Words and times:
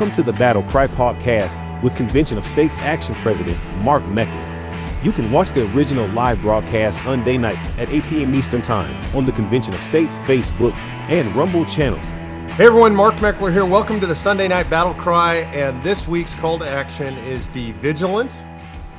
Welcome 0.00 0.16
to 0.16 0.22
the 0.22 0.38
Battle 0.38 0.62
Cry 0.62 0.86
podcast 0.86 1.82
with 1.82 1.94
Convention 1.94 2.38
of 2.38 2.46
States 2.46 2.78
Action 2.78 3.14
President 3.16 3.58
Mark 3.82 4.02
Meckler. 4.04 5.04
You 5.04 5.12
can 5.12 5.30
watch 5.30 5.50
the 5.50 5.70
original 5.74 6.08
live 6.08 6.40
broadcast 6.40 7.02
Sunday 7.04 7.36
nights 7.36 7.68
at 7.76 7.90
8 7.90 8.04
p.m. 8.04 8.34
Eastern 8.34 8.62
Time 8.62 8.96
on 9.14 9.26
the 9.26 9.32
Convention 9.32 9.74
of 9.74 9.82
States 9.82 10.16
Facebook 10.20 10.72
and 11.10 11.36
Rumble 11.36 11.66
channels. 11.66 12.06
Hey 12.54 12.64
everyone, 12.64 12.96
Mark 12.96 13.16
Meckler 13.16 13.52
here. 13.52 13.66
Welcome 13.66 14.00
to 14.00 14.06
the 14.06 14.14
Sunday 14.14 14.48
Night 14.48 14.70
Battle 14.70 14.94
Cry. 14.94 15.40
And 15.52 15.82
this 15.82 16.08
week's 16.08 16.34
call 16.34 16.58
to 16.60 16.66
action 16.66 17.18
is 17.18 17.48
be 17.48 17.72
vigilant, 17.72 18.42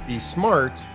be 0.06 0.20
smart, 0.20 0.86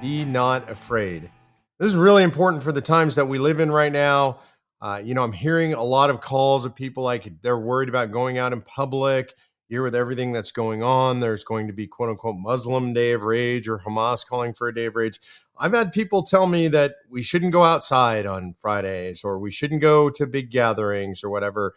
be 0.00 0.24
not 0.24 0.70
afraid. 0.70 1.30
This 1.78 1.90
is 1.90 1.96
really 1.96 2.22
important 2.22 2.62
for 2.62 2.72
the 2.72 2.80
times 2.80 3.14
that 3.16 3.26
we 3.26 3.38
live 3.38 3.60
in 3.60 3.70
right 3.70 3.92
now. 3.92 4.38
Uh, 4.80 5.00
you 5.02 5.14
know, 5.14 5.22
I'm 5.22 5.32
hearing 5.32 5.72
a 5.72 5.82
lot 5.82 6.10
of 6.10 6.20
calls 6.20 6.66
of 6.66 6.74
people 6.74 7.02
like 7.02 7.40
they're 7.42 7.58
worried 7.58 7.88
about 7.88 8.12
going 8.12 8.38
out 8.38 8.52
in 8.52 8.62
public. 8.62 9.32
Here, 9.68 9.82
with 9.82 9.96
everything 9.96 10.30
that's 10.30 10.52
going 10.52 10.84
on, 10.84 11.18
there's 11.18 11.42
going 11.42 11.66
to 11.66 11.72
be 11.72 11.88
quote 11.88 12.08
unquote 12.08 12.36
Muslim 12.38 12.92
day 12.92 13.12
of 13.12 13.22
rage 13.22 13.66
or 13.66 13.78
Hamas 13.78 14.24
calling 14.24 14.54
for 14.54 14.68
a 14.68 14.74
day 14.74 14.84
of 14.84 14.94
rage. 14.94 15.18
I've 15.58 15.72
had 15.72 15.92
people 15.92 16.22
tell 16.22 16.46
me 16.46 16.68
that 16.68 16.94
we 17.10 17.20
shouldn't 17.22 17.52
go 17.52 17.64
outside 17.64 18.26
on 18.26 18.54
Fridays 18.54 19.24
or 19.24 19.40
we 19.40 19.50
shouldn't 19.50 19.80
go 19.80 20.08
to 20.10 20.26
big 20.26 20.50
gatherings 20.50 21.24
or 21.24 21.30
whatever. 21.30 21.74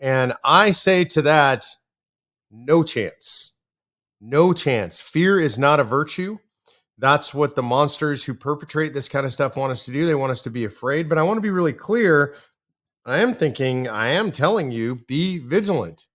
And 0.00 0.32
I 0.42 0.72
say 0.72 1.04
to 1.04 1.22
that, 1.22 1.66
no 2.50 2.82
chance. 2.82 3.60
No 4.20 4.52
chance. 4.52 5.00
Fear 5.00 5.40
is 5.40 5.58
not 5.58 5.78
a 5.78 5.84
virtue. 5.84 6.38
That's 7.00 7.32
what 7.32 7.56
the 7.56 7.62
monsters 7.62 8.22
who 8.22 8.34
perpetrate 8.34 8.92
this 8.92 9.08
kind 9.08 9.24
of 9.24 9.32
stuff 9.32 9.56
want 9.56 9.72
us 9.72 9.86
to 9.86 9.92
do. 9.92 10.04
They 10.04 10.14
want 10.14 10.32
us 10.32 10.42
to 10.42 10.50
be 10.50 10.66
afraid. 10.66 11.08
But 11.08 11.16
I 11.16 11.22
want 11.22 11.38
to 11.38 11.42
be 11.42 11.50
really 11.50 11.72
clear. 11.72 12.34
I 13.06 13.18
am 13.18 13.32
thinking, 13.32 13.88
I 13.88 14.08
am 14.08 14.30
telling 14.30 14.70
you, 14.70 14.96
be 15.08 15.38
vigilant, 15.38 16.08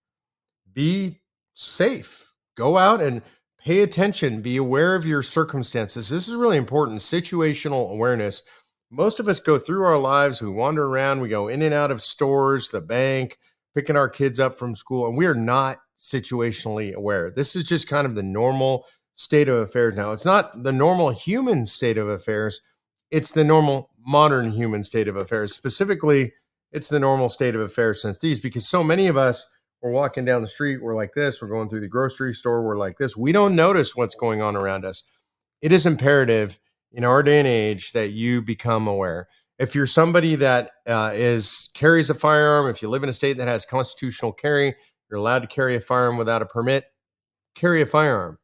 be 0.71 1.21
safe, 1.53 2.33
go 2.55 2.77
out 2.77 3.01
and 3.01 3.23
pay 3.57 3.81
attention, 3.81 4.43
be 4.43 4.57
aware 4.57 4.93
of 4.93 5.07
your 5.07 5.23
circumstances. 5.23 6.09
This 6.09 6.29
is 6.29 6.35
really 6.35 6.57
important 6.57 6.99
situational 6.99 7.91
awareness. 7.91 8.43
Most 8.91 9.19
of 9.19 9.27
us 9.27 9.39
go 9.39 9.57
through 9.57 9.83
our 9.83 9.97
lives, 9.97 10.43
we 10.43 10.49
wander 10.49 10.85
around, 10.85 11.19
we 11.19 11.29
go 11.29 11.47
in 11.47 11.63
and 11.63 11.73
out 11.73 11.89
of 11.89 12.03
stores, 12.03 12.69
the 12.69 12.81
bank, 12.81 13.39
picking 13.73 13.97
our 13.97 14.07
kids 14.07 14.39
up 14.39 14.55
from 14.55 14.75
school, 14.75 15.07
and 15.07 15.17
we 15.17 15.25
are 15.25 15.33
not 15.33 15.77
situationally 15.97 16.93
aware. 16.93 17.31
This 17.31 17.55
is 17.55 17.63
just 17.63 17.89
kind 17.89 18.05
of 18.05 18.13
the 18.13 18.23
normal 18.23 18.85
state 19.15 19.49
of 19.49 19.57
affairs 19.57 19.95
now. 19.95 20.11
It's 20.11 20.25
not 20.25 20.63
the 20.63 20.71
normal 20.71 21.09
human 21.09 21.65
state 21.65 21.97
of 21.97 22.07
affairs, 22.07 22.61
it's 23.11 23.31
the 23.31 23.43
normal 23.43 23.89
modern 24.05 24.51
human 24.51 24.83
state 24.83 25.07
of 25.07 25.15
affairs. 25.15 25.53
Specifically, 25.53 26.33
it's 26.71 26.89
the 26.89 26.99
normal 26.99 27.29
state 27.29 27.55
of 27.55 27.61
affairs 27.61 28.01
since 28.01 28.19
these, 28.19 28.39
because 28.39 28.67
so 28.67 28.83
many 28.83 29.07
of 29.07 29.17
us 29.17 29.49
we're 29.85 29.91
walking 29.91 30.25
down 30.25 30.41
the 30.41 30.47
street, 30.47 30.81
we're 30.81 30.95
like 30.95 31.13
this, 31.13 31.39
we're 31.41 31.47
going 31.47 31.69
through 31.69 31.81
the 31.81 31.87
grocery 31.87 32.33
store, 32.33 32.63
we're 32.63 32.77
like 32.77 32.97
this. 32.97 33.15
We 33.15 33.31
don't 33.31 33.55
notice 33.55 33.95
what's 33.95 34.15
going 34.15 34.41
on 34.41 34.55
around 34.55 34.83
us. 34.83 35.03
It 35.61 35.71
is 35.71 35.85
imperative 35.85 36.57
in 36.91 37.05
our 37.05 37.21
day 37.21 37.37
and 37.37 37.47
age 37.47 37.91
that 37.91 38.09
you 38.09 38.41
become 38.41 38.87
aware. 38.87 39.27
If 39.59 39.75
you're 39.75 39.85
somebody 39.85 40.33
that 40.35 40.71
uh, 40.87 41.11
is 41.13 41.69
carries 41.75 42.09
a 42.09 42.15
firearm, 42.15 42.67
if 42.67 42.81
you 42.81 42.89
live 42.89 43.03
in 43.03 43.09
a 43.09 43.13
state 43.13 43.37
that 43.37 43.47
has 43.47 43.63
constitutional 43.63 44.31
carry, 44.31 44.75
you're 45.09 45.19
allowed 45.19 45.43
to 45.43 45.47
carry 45.47 45.75
a 45.75 45.79
firearm 45.79 46.17
without 46.17 46.41
a 46.41 46.47
permit, 46.47 46.85
carry 47.53 47.83
a 47.83 47.85
firearm. 47.85 48.39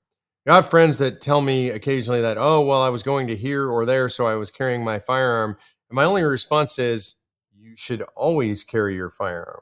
I 0.47 0.55
have 0.55 0.69
friends 0.69 0.97
that 0.97 1.21
tell 1.21 1.41
me 1.41 1.69
occasionally 1.69 2.21
that, 2.21 2.37
oh, 2.39 2.61
well, 2.61 2.81
I 2.81 2.89
was 2.89 3.03
going 3.03 3.27
to 3.27 3.35
here 3.35 3.69
or 3.69 3.85
there, 3.85 4.09
so 4.09 4.25
I 4.25 4.35
was 4.35 4.49
carrying 4.49 4.83
my 4.83 4.97
firearm. 4.97 5.55
And 5.89 5.95
my 5.95 6.03
only 6.03 6.23
response 6.23 6.79
is, 6.79 7.15
you 7.55 7.75
should 7.75 8.01
always 8.15 8.63
carry 8.63 8.95
your 8.95 9.11
firearm. 9.11 9.61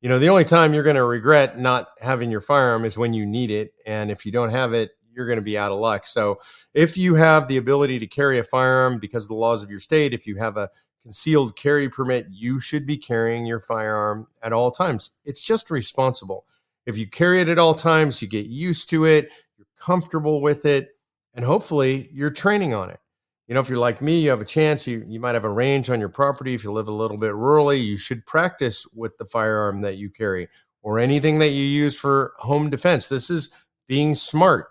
You 0.00 0.08
know, 0.08 0.18
the 0.18 0.30
only 0.30 0.44
time 0.44 0.72
you're 0.72 0.82
going 0.82 0.96
to 0.96 1.04
regret 1.04 1.58
not 1.58 1.88
having 2.00 2.30
your 2.30 2.40
firearm 2.40 2.84
is 2.86 2.96
when 2.96 3.12
you 3.12 3.26
need 3.26 3.50
it. 3.50 3.72
And 3.86 4.10
if 4.10 4.24
you 4.24 4.32
don't 4.32 4.50
have 4.50 4.72
it, 4.72 4.92
you're 5.12 5.26
going 5.26 5.38
to 5.38 5.42
be 5.42 5.58
out 5.58 5.72
of 5.72 5.80
luck. 5.80 6.06
So 6.06 6.38
if 6.72 6.96
you 6.96 7.14
have 7.16 7.48
the 7.48 7.56
ability 7.58 7.98
to 7.98 8.06
carry 8.06 8.38
a 8.38 8.44
firearm 8.44 8.98
because 8.98 9.24
of 9.24 9.28
the 9.28 9.34
laws 9.34 9.62
of 9.62 9.70
your 9.70 9.80
state, 9.80 10.14
if 10.14 10.26
you 10.26 10.36
have 10.36 10.56
a 10.56 10.70
concealed 11.02 11.56
carry 11.56 11.88
permit, 11.88 12.26
you 12.30 12.58
should 12.58 12.86
be 12.86 12.96
carrying 12.96 13.46
your 13.46 13.60
firearm 13.60 14.28
at 14.42 14.52
all 14.52 14.70
times. 14.70 15.12
It's 15.24 15.42
just 15.42 15.70
responsible. 15.70 16.46
If 16.86 16.96
you 16.96 17.08
carry 17.08 17.40
it 17.40 17.48
at 17.48 17.58
all 17.58 17.74
times, 17.74 18.22
you 18.22 18.28
get 18.28 18.46
used 18.46 18.88
to 18.90 19.04
it 19.04 19.30
comfortable 19.80 20.40
with 20.40 20.64
it, 20.64 20.90
and 21.34 21.44
hopefully 21.44 22.08
you're 22.12 22.30
training 22.30 22.74
on 22.74 22.90
it. 22.90 23.00
You 23.48 23.54
know, 23.54 23.60
if 23.60 23.68
you're 23.68 23.78
like 23.78 24.02
me, 24.02 24.20
you 24.20 24.30
have 24.30 24.40
a 24.40 24.46
chance, 24.46 24.86
you, 24.86 25.04
you 25.06 25.20
might 25.20 25.34
have 25.34 25.44
a 25.44 25.50
range 25.50 25.88
on 25.88 26.00
your 26.00 26.08
property. 26.08 26.54
If 26.54 26.64
you 26.64 26.72
live 26.72 26.88
a 26.88 26.92
little 26.92 27.16
bit 27.16 27.32
rurally, 27.32 27.84
you 27.84 27.96
should 27.96 28.26
practice 28.26 28.86
with 28.94 29.16
the 29.18 29.24
firearm 29.24 29.82
that 29.82 29.98
you 29.98 30.10
carry 30.10 30.48
or 30.82 30.98
anything 30.98 31.38
that 31.38 31.50
you 31.50 31.64
use 31.64 31.96
for 31.98 32.32
home 32.38 32.70
defense. 32.70 33.08
This 33.08 33.30
is 33.30 33.66
being 33.86 34.14
smart. 34.14 34.68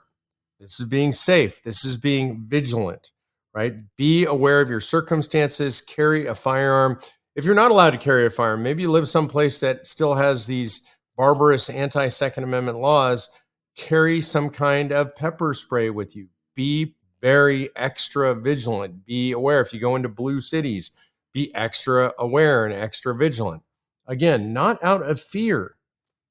This 0.59 0.79
is 0.79 0.87
being 0.87 1.11
safe. 1.11 1.63
This 1.63 1.85
is 1.85 1.95
being 1.95 2.45
vigilant, 2.47 3.11
right? 3.53 3.75
Be 3.95 4.25
aware 4.25 4.59
of 4.59 4.69
your 4.69 4.81
circumstances, 4.81 5.81
carry 5.81 6.27
a 6.27 6.35
firearm. 6.35 6.99
If 7.35 7.45
you're 7.45 7.55
not 7.55 7.71
allowed 7.71 7.91
to 7.91 7.97
carry 7.97 8.25
a 8.25 8.29
firearm, 8.29 8.63
maybe 8.63 8.81
you 8.81 8.91
live 8.91 9.09
someplace 9.09 9.59
that 9.59 9.87
still 9.87 10.15
has 10.15 10.45
these 10.45 10.85
barbarous 11.17 11.69
anti 11.69 12.07
Second 12.09 12.43
Amendment 12.43 12.79
laws 12.79 13.29
carry 13.75 14.21
some 14.21 14.49
kind 14.49 14.91
of 14.91 15.15
pepper 15.15 15.53
spray 15.53 15.89
with 15.89 16.15
you. 16.15 16.27
Be 16.55 16.95
very 17.21 17.69
extra 17.75 18.33
vigilant. 18.35 19.05
Be 19.05 19.31
aware 19.31 19.61
if 19.61 19.73
you 19.73 19.79
go 19.79 19.95
into 19.95 20.09
blue 20.09 20.39
cities, 20.39 20.91
be 21.33 21.53
extra 21.55 22.13
aware 22.17 22.65
and 22.65 22.73
extra 22.73 23.15
vigilant. 23.15 23.63
Again, 24.07 24.53
not 24.53 24.83
out 24.83 25.01
of 25.01 25.19
fear. 25.19 25.75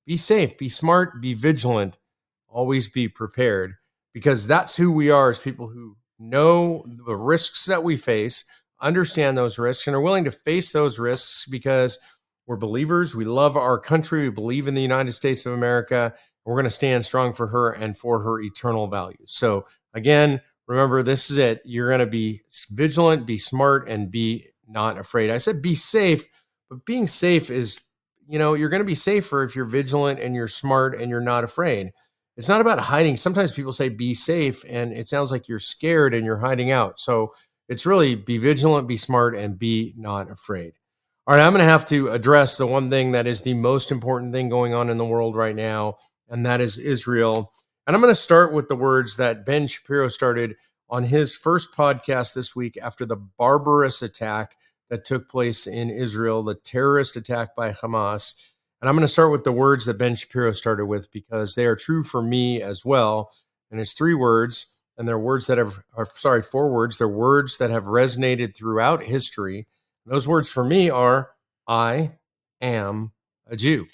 Be 0.07 0.17
safe, 0.17 0.57
be 0.59 0.69
smart, 0.69 1.21
be 1.21 1.35
vigilant, 1.35 1.99
always 2.49 2.89
be 2.89 3.09
prepared 3.09 3.75
because 4.13 4.47
that's 4.47 4.77
who 4.77 4.93
we 4.93 5.11
are 5.11 5.31
as 5.31 5.39
people 5.39 5.69
who 5.69 5.97
know 6.19 6.85
the 7.07 7.17
risks 7.17 7.67
that 7.67 7.83
we 7.83 7.97
face, 7.97 8.45
understand 8.81 9.37
those 9.37 9.59
risks, 9.59 9.87
and 9.87 9.97
are 9.97 10.01
willing 10.01 10.25
to 10.25 10.31
face 10.31 10.73
those 10.73 10.99
risks 10.99 11.47
because 11.51 11.99
we're 12.47 12.57
believers. 12.57 13.15
We 13.15 13.25
love 13.25 13.57
our 13.57 13.79
country. 13.79 14.23
We 14.23 14.31
believe 14.31 14.69
in 14.69 14.75
the 14.75 14.83
United 14.83 15.13
States 15.13 15.47
of 15.47 15.53
America. 15.53 16.15
We're 16.45 16.55
going 16.55 16.65
to 16.65 16.71
stand 16.71 17.05
strong 17.05 17.33
for 17.33 17.47
her 17.49 17.71
and 17.71 17.97
for 17.97 18.23
her 18.23 18.41
eternal 18.41 18.87
values. 18.87 19.33
So, 19.33 19.67
again, 19.95 20.41
remember 20.67 21.03
this 21.03 21.31
is 21.31 21.39
it. 21.39 21.63
You're 21.65 21.89
going 21.89 22.01
to 22.01 22.07
be 22.07 22.41
vigilant, 22.71 23.27
be 23.27 23.39
smart, 23.39 23.89
and 23.89 24.11
be 24.11 24.47
not 24.69 24.99
afraid. 24.99 25.31
I 25.31 25.39
said 25.39 25.63
be 25.63 25.75
safe, 25.75 26.27
but 26.69 26.85
being 26.85 27.07
safe 27.07 27.51
is, 27.51 27.81
you 28.29 28.39
know, 28.39 28.55
you're 28.55 28.69
going 28.69 28.83
to 28.83 28.87
be 28.87 28.95
safer 28.95 29.43
if 29.43 29.57
you're 29.57 29.65
vigilant 29.65 30.21
and 30.21 30.35
you're 30.35 30.49
smart 30.49 31.01
and 31.01 31.11
you're 31.11 31.21
not 31.21 31.45
afraid. 31.45 31.93
It's 32.37 32.49
not 32.49 32.61
about 32.61 32.81
hiding. 32.81 33.17
Sometimes 33.17 33.53
people 33.53 33.73
say 33.73 33.89
be 33.89 34.13
safe, 34.13 34.65
and 34.69 34.93
it 34.93 35.09
sounds 35.09 35.31
like 35.31 35.49
you're 35.49 35.59
scared 35.59 36.15
and 36.15 36.27
you're 36.27 36.39
hiding 36.39 36.71
out. 36.71 36.99
So, 36.99 37.33
it's 37.69 37.87
really 37.87 38.15
be 38.15 38.39
vigilant, 38.39 38.89
be 38.89 38.97
smart, 38.97 39.35
and 39.35 39.59
be 39.59 39.95
not 39.97 40.31
afraid. 40.31 40.73
All 41.27 41.35
right, 41.35 41.43
I'm 41.43 41.53
going 41.53 41.65
to 41.65 41.71
have 41.71 41.87
to 41.87 42.09
address 42.09 42.59
the 42.59 42.67
one 42.67 42.91
thing 42.91 43.13
that 43.13 43.27
is 43.27 43.41
the 43.41 43.55
most 43.55 43.91
important 43.91 44.35
thing 44.35 44.51
going 44.51 44.75
on 44.75 44.91
in 44.91 44.99
the 44.99 45.05
world 45.07 45.35
right 45.37 45.57
now, 45.57 45.97
and 46.29 46.45
that 46.47 46.61
is 46.61 46.79
Israel. 46.79 47.53
And 47.87 47.95
I'm 47.95 48.03
going 48.03 48.11
to 48.11 48.21
start 48.21 48.53
with 48.53 48.69
the 48.69 48.77
words 48.77 49.17
that 49.17 49.45
Ben 49.45 49.67
Shapiro 49.67 50.09
started 50.09 50.57
on 50.89 51.05
his 51.05 51.35
first 51.35 51.75
podcast 51.75 52.35
this 52.35 52.55
week 52.55 52.79
after 52.83 53.05
the 53.05 53.17
barbarous 53.17 54.03
attack 54.03 54.57
that 54.91 55.05
took 55.05 55.29
place 55.29 55.67
in 55.67 55.91
Israel, 55.91 56.43
the 56.43 56.55
terrorist 56.55 57.17
attack 57.17 57.57
by 57.57 57.73
Hamas. 57.73 58.35
And 58.81 58.89
I'm 58.89 58.97
going 58.97 59.03
to 59.07 59.09
start 59.09 59.33
with 59.33 59.45
the 59.45 59.53
words 59.53 59.87
that 59.87 59.99
Ben 59.99 60.15
Shapiro 60.15 60.53
started 60.53 60.87
with 60.87 61.11
because 61.11 61.55
they 61.55 61.67
are 61.67 61.77
true 61.77 62.03
for 62.03 62.23
me 62.23 62.61
as 62.63 62.85
well. 62.85 63.31
And 63.71 63.81
it's 63.81 63.95
three 63.95 64.15
words, 64.15 64.75
and 64.97 65.09
they're 65.09 65.19
words 65.19 65.47
that 65.47 65.59
have, 65.59 65.83
are, 65.97 66.05
sorry, 66.05 66.43
four 66.43 66.71
words. 66.71 66.99
They're 66.99 67.09
words 67.09 67.59
that 67.59 67.71
have 67.71 67.85
resonated 67.85 68.55
throughout 68.55 69.03
history. 69.03 69.67
Those 70.07 70.29
words 70.29 70.51
for 70.51 70.65
me 70.65 70.91
are 70.91 71.31
I 71.67 72.19
am 72.61 73.13
a 73.47 73.57
Jew. 73.57 73.87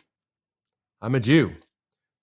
I'm 1.00 1.15
a 1.15 1.21
Jew. 1.21 1.53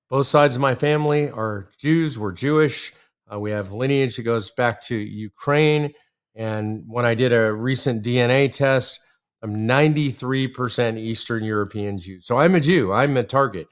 Both 0.09 0.27
sides 0.27 0.55
of 0.55 0.61
my 0.61 0.73
family 0.73 1.29
are 1.29 1.67
Jews. 1.77 2.17
We're 2.17 2.31
Jewish. 2.31 2.93
Uh, 3.31 3.39
we 3.39 3.51
have 3.51 3.73
lineage 3.73 4.15
that 4.15 4.23
goes 4.23 4.51
back 4.51 4.79
to 4.83 4.95
Ukraine. 4.95 5.93
And 6.33 6.83
when 6.87 7.05
I 7.05 7.13
did 7.13 7.33
a 7.33 7.51
recent 7.51 8.05
DNA 8.05 8.49
test, 8.49 9.01
I'm 9.43 9.67
93% 9.67 10.97
Eastern 10.97 11.43
European 11.43 11.97
Jew. 11.97 12.21
So 12.21 12.37
I'm 12.37 12.55
a 12.55 12.61
Jew. 12.61 12.93
I'm 12.93 13.17
a 13.17 13.23
target. 13.23 13.67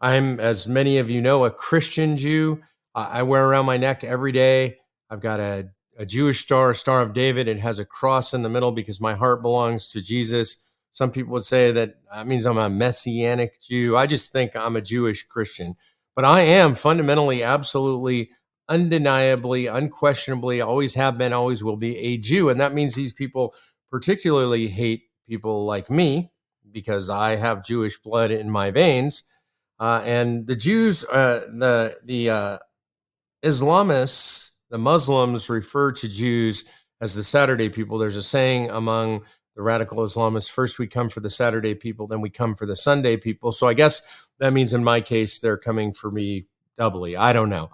I'm, 0.00 0.40
as 0.40 0.66
many 0.66 0.98
of 0.98 1.08
you 1.08 1.22
know, 1.22 1.44
a 1.44 1.52
Christian 1.52 2.16
Jew. 2.16 2.60
I 2.94 3.22
wear 3.22 3.46
around 3.46 3.66
my 3.66 3.76
neck 3.76 4.02
every 4.02 4.32
day. 4.32 4.76
I've 5.08 5.20
got 5.20 5.38
a, 5.38 5.68
a 5.98 6.04
Jewish 6.04 6.40
star, 6.40 6.74
Star 6.74 7.00
of 7.02 7.12
David. 7.12 7.46
It 7.46 7.60
has 7.60 7.78
a 7.78 7.84
cross 7.84 8.34
in 8.34 8.42
the 8.42 8.48
middle 8.48 8.72
because 8.72 9.00
my 9.00 9.14
heart 9.14 9.40
belongs 9.40 9.86
to 9.88 10.02
Jesus. 10.02 10.65
Some 10.96 11.10
people 11.10 11.34
would 11.34 11.44
say 11.44 11.72
that 11.72 11.96
that 12.10 12.26
means 12.26 12.46
I'm 12.46 12.56
a 12.56 12.70
messianic 12.70 13.60
Jew. 13.60 13.98
I 13.98 14.06
just 14.06 14.32
think 14.32 14.56
I'm 14.56 14.76
a 14.76 14.80
Jewish 14.80 15.24
Christian. 15.24 15.74
But 16.14 16.24
I 16.24 16.40
am 16.40 16.74
fundamentally, 16.74 17.42
absolutely, 17.42 18.30
undeniably, 18.66 19.66
unquestionably, 19.66 20.62
always 20.62 20.94
have 20.94 21.18
been, 21.18 21.34
always 21.34 21.62
will 21.62 21.76
be 21.76 21.98
a 21.98 22.16
Jew. 22.16 22.48
And 22.48 22.58
that 22.62 22.72
means 22.72 22.94
these 22.94 23.12
people 23.12 23.54
particularly 23.90 24.68
hate 24.68 25.02
people 25.28 25.66
like 25.66 25.90
me 25.90 26.32
because 26.72 27.10
I 27.10 27.36
have 27.36 27.62
Jewish 27.62 27.98
blood 27.98 28.30
in 28.30 28.48
my 28.48 28.70
veins. 28.70 29.30
Uh, 29.78 30.02
and 30.06 30.46
the 30.46 30.56
Jews, 30.56 31.04
uh, 31.04 31.40
the 31.52 31.94
the 32.06 32.30
uh, 32.30 32.58
Islamists, 33.44 34.52
the 34.70 34.78
Muslims 34.78 35.50
refer 35.50 35.92
to 35.92 36.08
Jews 36.08 36.64
as 37.02 37.14
the 37.14 37.22
Saturday 37.22 37.68
people. 37.68 37.98
There's 37.98 38.16
a 38.16 38.22
saying 38.22 38.70
among 38.70 39.26
the 39.56 39.62
radical 39.62 39.98
Islamists 39.98 40.50
first 40.50 40.78
we 40.78 40.86
come 40.86 41.08
for 41.08 41.20
the 41.20 41.30
Saturday 41.30 41.74
people, 41.74 42.06
then 42.06 42.20
we 42.20 42.30
come 42.30 42.54
for 42.54 42.66
the 42.66 42.76
Sunday 42.76 43.16
people. 43.16 43.50
So 43.52 43.66
I 43.66 43.74
guess 43.74 44.28
that 44.38 44.52
means 44.52 44.74
in 44.74 44.84
my 44.84 45.00
case, 45.00 45.40
they're 45.40 45.56
coming 45.56 45.92
for 45.92 46.10
me 46.10 46.46
doubly. 46.76 47.16
I 47.16 47.32
don't 47.32 47.48
know. 47.48 47.70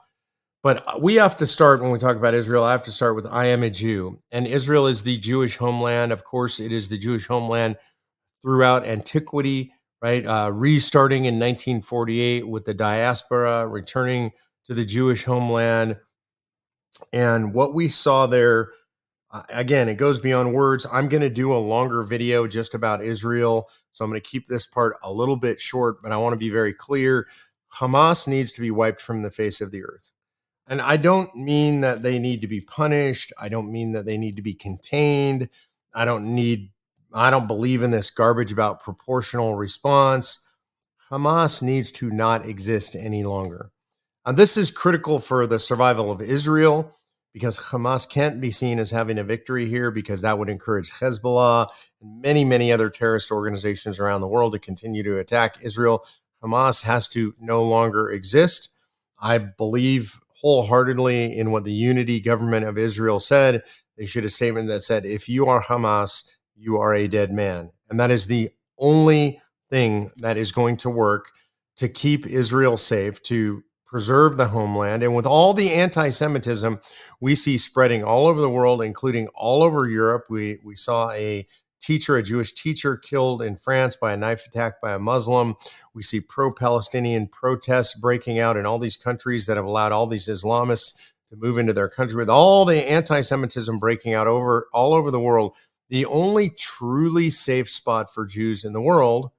But 0.62 1.02
we 1.02 1.16
have 1.16 1.36
to 1.38 1.46
start 1.46 1.82
when 1.82 1.90
we 1.90 1.98
talk 1.98 2.16
about 2.16 2.34
Israel. 2.34 2.62
I 2.62 2.70
have 2.70 2.84
to 2.84 2.92
start 2.92 3.16
with 3.16 3.26
I 3.26 3.46
am 3.46 3.64
a 3.64 3.70
Jew. 3.70 4.20
And 4.30 4.46
Israel 4.46 4.86
is 4.86 5.02
the 5.02 5.18
Jewish 5.18 5.56
homeland. 5.56 6.12
Of 6.12 6.24
course, 6.24 6.60
it 6.60 6.72
is 6.72 6.88
the 6.88 6.98
Jewish 6.98 7.26
homeland 7.26 7.76
throughout 8.42 8.86
antiquity, 8.86 9.72
right? 10.00 10.24
Uh, 10.24 10.52
restarting 10.52 11.24
in 11.24 11.34
1948 11.34 12.46
with 12.46 12.64
the 12.64 12.74
diaspora, 12.74 13.66
returning 13.66 14.30
to 14.66 14.74
the 14.74 14.84
Jewish 14.84 15.24
homeland. 15.24 15.96
And 17.12 17.52
what 17.52 17.74
we 17.74 17.88
saw 17.88 18.26
there 18.26 18.70
again, 19.48 19.88
it 19.88 19.96
goes 19.96 20.18
beyond 20.18 20.52
words. 20.52 20.86
I'm 20.92 21.08
going 21.08 21.22
to 21.22 21.30
do 21.30 21.52
a 21.52 21.56
longer 21.56 22.02
video 22.02 22.46
just 22.46 22.74
about 22.74 23.04
Israel. 23.04 23.68
So 23.92 24.04
I'm 24.04 24.10
going 24.10 24.20
to 24.20 24.30
keep 24.30 24.46
this 24.46 24.66
part 24.66 24.96
a 25.02 25.12
little 25.12 25.36
bit 25.36 25.60
short, 25.60 26.02
but 26.02 26.12
I 26.12 26.16
want 26.16 26.34
to 26.34 26.38
be 26.38 26.50
very 26.50 26.74
clear. 26.74 27.26
Hamas 27.74 28.28
needs 28.28 28.52
to 28.52 28.60
be 28.60 28.70
wiped 28.70 29.00
from 29.00 29.22
the 29.22 29.30
face 29.30 29.60
of 29.60 29.70
the 29.70 29.84
earth. 29.84 30.10
And 30.68 30.80
I 30.80 30.96
don't 30.96 31.34
mean 31.34 31.80
that 31.80 32.02
they 32.02 32.18
need 32.18 32.40
to 32.42 32.46
be 32.46 32.60
punished. 32.60 33.32
I 33.40 33.48
don't 33.48 33.72
mean 33.72 33.92
that 33.92 34.06
they 34.06 34.18
need 34.18 34.36
to 34.36 34.42
be 34.42 34.54
contained. 34.54 35.48
I 35.94 36.04
don't 36.04 36.34
need, 36.34 36.70
I 37.12 37.30
don't 37.30 37.46
believe 37.46 37.82
in 37.82 37.90
this 37.90 38.10
garbage 38.10 38.52
about 38.52 38.82
proportional 38.82 39.56
response. 39.56 40.46
Hamas 41.10 41.62
needs 41.62 41.90
to 41.92 42.10
not 42.10 42.46
exist 42.46 42.96
any 42.98 43.24
longer. 43.24 43.70
And 44.24 44.36
this 44.36 44.56
is 44.56 44.70
critical 44.70 45.18
for 45.18 45.46
the 45.46 45.58
survival 45.58 46.10
of 46.10 46.20
Israel 46.20 46.94
because 47.32 47.56
Hamas 47.56 48.08
can't 48.08 48.40
be 48.40 48.50
seen 48.50 48.78
as 48.78 48.90
having 48.90 49.18
a 49.18 49.24
victory 49.24 49.66
here 49.66 49.90
because 49.90 50.22
that 50.22 50.38
would 50.38 50.48
encourage 50.48 50.90
Hezbollah 50.90 51.68
and 52.00 52.20
many, 52.20 52.44
many 52.44 52.70
other 52.70 52.88
terrorist 52.88 53.30
organizations 53.30 53.98
around 53.98 54.20
the 54.20 54.28
world 54.28 54.52
to 54.52 54.58
continue 54.58 55.02
to 55.02 55.18
attack 55.18 55.56
Israel. 55.64 56.04
Hamas 56.42 56.84
has 56.84 57.08
to 57.08 57.34
no 57.40 57.62
longer 57.62 58.10
exist. 58.10 58.76
I 59.20 59.38
believe 59.38 60.18
wholeheartedly 60.42 61.36
in 61.36 61.52
what 61.52 61.64
the 61.64 61.72
unity 61.72 62.20
government 62.20 62.66
of 62.66 62.76
Israel 62.76 63.20
said. 63.20 63.62
They 63.96 64.04
issued 64.04 64.24
a 64.24 64.30
statement 64.30 64.68
that 64.68 64.82
said, 64.82 65.06
if 65.06 65.28
you 65.28 65.46
are 65.46 65.62
Hamas, 65.62 66.28
you 66.56 66.78
are 66.78 66.94
a 66.94 67.08
dead 67.08 67.30
man. 67.30 67.70
And 67.88 68.00
that 68.00 68.10
is 68.10 68.26
the 68.26 68.50
only 68.78 69.40
thing 69.70 70.10
that 70.16 70.36
is 70.36 70.50
going 70.52 70.76
to 70.78 70.90
work 70.90 71.30
to 71.76 71.88
keep 71.88 72.26
Israel 72.26 72.76
safe, 72.76 73.22
to 73.22 73.62
preserve 73.92 74.38
the 74.38 74.48
homeland. 74.48 75.02
And 75.02 75.14
with 75.14 75.26
all 75.26 75.52
the 75.52 75.70
anti 75.70 76.08
Semitism 76.08 76.80
we 77.20 77.34
see 77.34 77.58
spreading 77.58 78.02
all 78.02 78.26
over 78.26 78.40
the 78.40 78.48
world, 78.48 78.82
including 78.82 79.28
all 79.34 79.62
over 79.62 79.86
Europe, 79.86 80.24
we, 80.30 80.58
we 80.64 80.74
saw 80.74 81.10
a 81.10 81.46
teacher, 81.78 82.16
a 82.16 82.22
Jewish 82.22 82.54
teacher, 82.54 82.96
killed 82.96 83.42
in 83.42 83.54
France 83.54 83.94
by 83.94 84.14
a 84.14 84.16
knife 84.16 84.46
attack 84.46 84.80
by 84.80 84.94
a 84.94 84.98
Muslim. 84.98 85.56
We 85.92 86.00
see 86.00 86.20
pro 86.20 86.50
Palestinian 86.50 87.28
protests 87.28 87.94
breaking 88.00 88.38
out 88.38 88.56
in 88.56 88.64
all 88.64 88.78
these 88.78 88.96
countries 88.96 89.44
that 89.44 89.58
have 89.58 89.66
allowed 89.66 89.92
all 89.92 90.06
these 90.06 90.26
Islamists 90.26 91.12
to 91.26 91.36
move 91.36 91.58
into 91.58 91.74
their 91.74 91.90
country. 91.90 92.16
With 92.16 92.30
all 92.30 92.64
the 92.64 92.90
anti 92.90 93.20
Semitism 93.20 93.78
breaking 93.78 94.14
out 94.14 94.26
over 94.26 94.68
all 94.72 94.94
over 94.94 95.10
the 95.10 95.20
world, 95.20 95.54
the 95.90 96.06
only 96.06 96.48
truly 96.48 97.28
safe 97.28 97.68
spot 97.68 98.14
for 98.14 98.24
Jews 98.24 98.64
in 98.64 98.72
the 98.72 98.80
world 98.80 99.32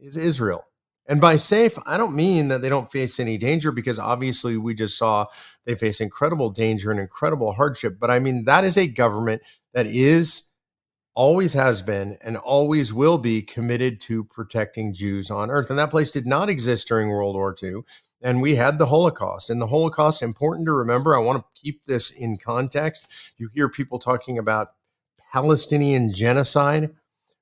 is 0.00 0.16
Israel. 0.16 0.64
And 1.10 1.20
by 1.20 1.34
safe, 1.34 1.76
I 1.86 1.96
don't 1.96 2.14
mean 2.14 2.48
that 2.48 2.62
they 2.62 2.68
don't 2.68 2.90
face 2.90 3.18
any 3.18 3.36
danger 3.36 3.72
because 3.72 3.98
obviously 3.98 4.56
we 4.56 4.74
just 4.74 4.96
saw 4.96 5.26
they 5.66 5.74
face 5.74 6.00
incredible 6.00 6.50
danger 6.50 6.92
and 6.92 7.00
incredible 7.00 7.52
hardship. 7.52 7.98
But 7.98 8.12
I 8.12 8.20
mean, 8.20 8.44
that 8.44 8.62
is 8.62 8.78
a 8.78 8.86
government 8.86 9.42
that 9.74 9.86
is, 9.86 10.52
always 11.14 11.52
has 11.54 11.82
been, 11.82 12.16
and 12.22 12.36
always 12.36 12.94
will 12.94 13.18
be 13.18 13.42
committed 13.42 14.00
to 14.00 14.22
protecting 14.22 14.92
Jews 14.92 15.32
on 15.32 15.50
earth. 15.50 15.68
And 15.68 15.78
that 15.80 15.90
place 15.90 16.12
did 16.12 16.26
not 16.26 16.48
exist 16.48 16.86
during 16.86 17.08
World 17.08 17.34
War 17.34 17.54
II. 17.60 17.82
And 18.22 18.40
we 18.40 18.54
had 18.54 18.78
the 18.78 18.86
Holocaust. 18.86 19.50
And 19.50 19.60
the 19.60 19.66
Holocaust, 19.66 20.22
important 20.22 20.66
to 20.66 20.72
remember, 20.72 21.16
I 21.16 21.18
want 21.18 21.40
to 21.40 21.60
keep 21.60 21.84
this 21.86 22.10
in 22.10 22.36
context. 22.36 23.34
You 23.36 23.48
hear 23.52 23.68
people 23.68 23.98
talking 23.98 24.38
about 24.38 24.74
Palestinian 25.32 26.12
genocide. 26.12 26.90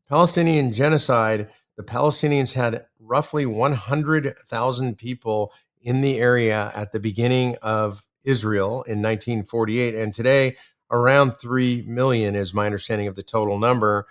Palestinian 0.09 0.73
genocide, 0.73 1.51
the 1.79 1.85
Palestinians 1.85 2.55
had 2.55 2.85
roughly 2.99 3.47
100,000 3.47 4.99
people 4.99 5.53
in 5.81 6.01
the 6.01 6.19
area 6.19 6.73
at 6.75 6.91
the 6.91 6.99
beginning 6.99 7.55
of 7.63 8.03
Israel 8.25 8.83
in 8.83 9.01
1948. 9.01 9.95
And 9.95 10.13
today, 10.13 10.57
around 10.91 11.35
3 11.35 11.85
million 11.87 12.35
is 12.35 12.53
my 12.53 12.67
understanding 12.67 13.07
of 13.07 13.15
the 13.15 13.23
total 13.23 13.61
number. 13.61 14.09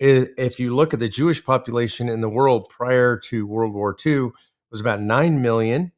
If 0.00 0.58
you 0.58 0.74
look 0.74 0.94
at 0.94 0.98
the 0.98 1.10
Jewish 1.10 1.44
population 1.44 2.08
in 2.08 2.22
the 2.22 2.28
world 2.30 2.70
prior 2.70 3.18
to 3.24 3.46
World 3.46 3.74
War 3.74 3.94
II, 4.04 4.28
it 4.28 4.32
was 4.70 4.80
about 4.80 5.02
9 5.02 5.42
million. 5.42 5.92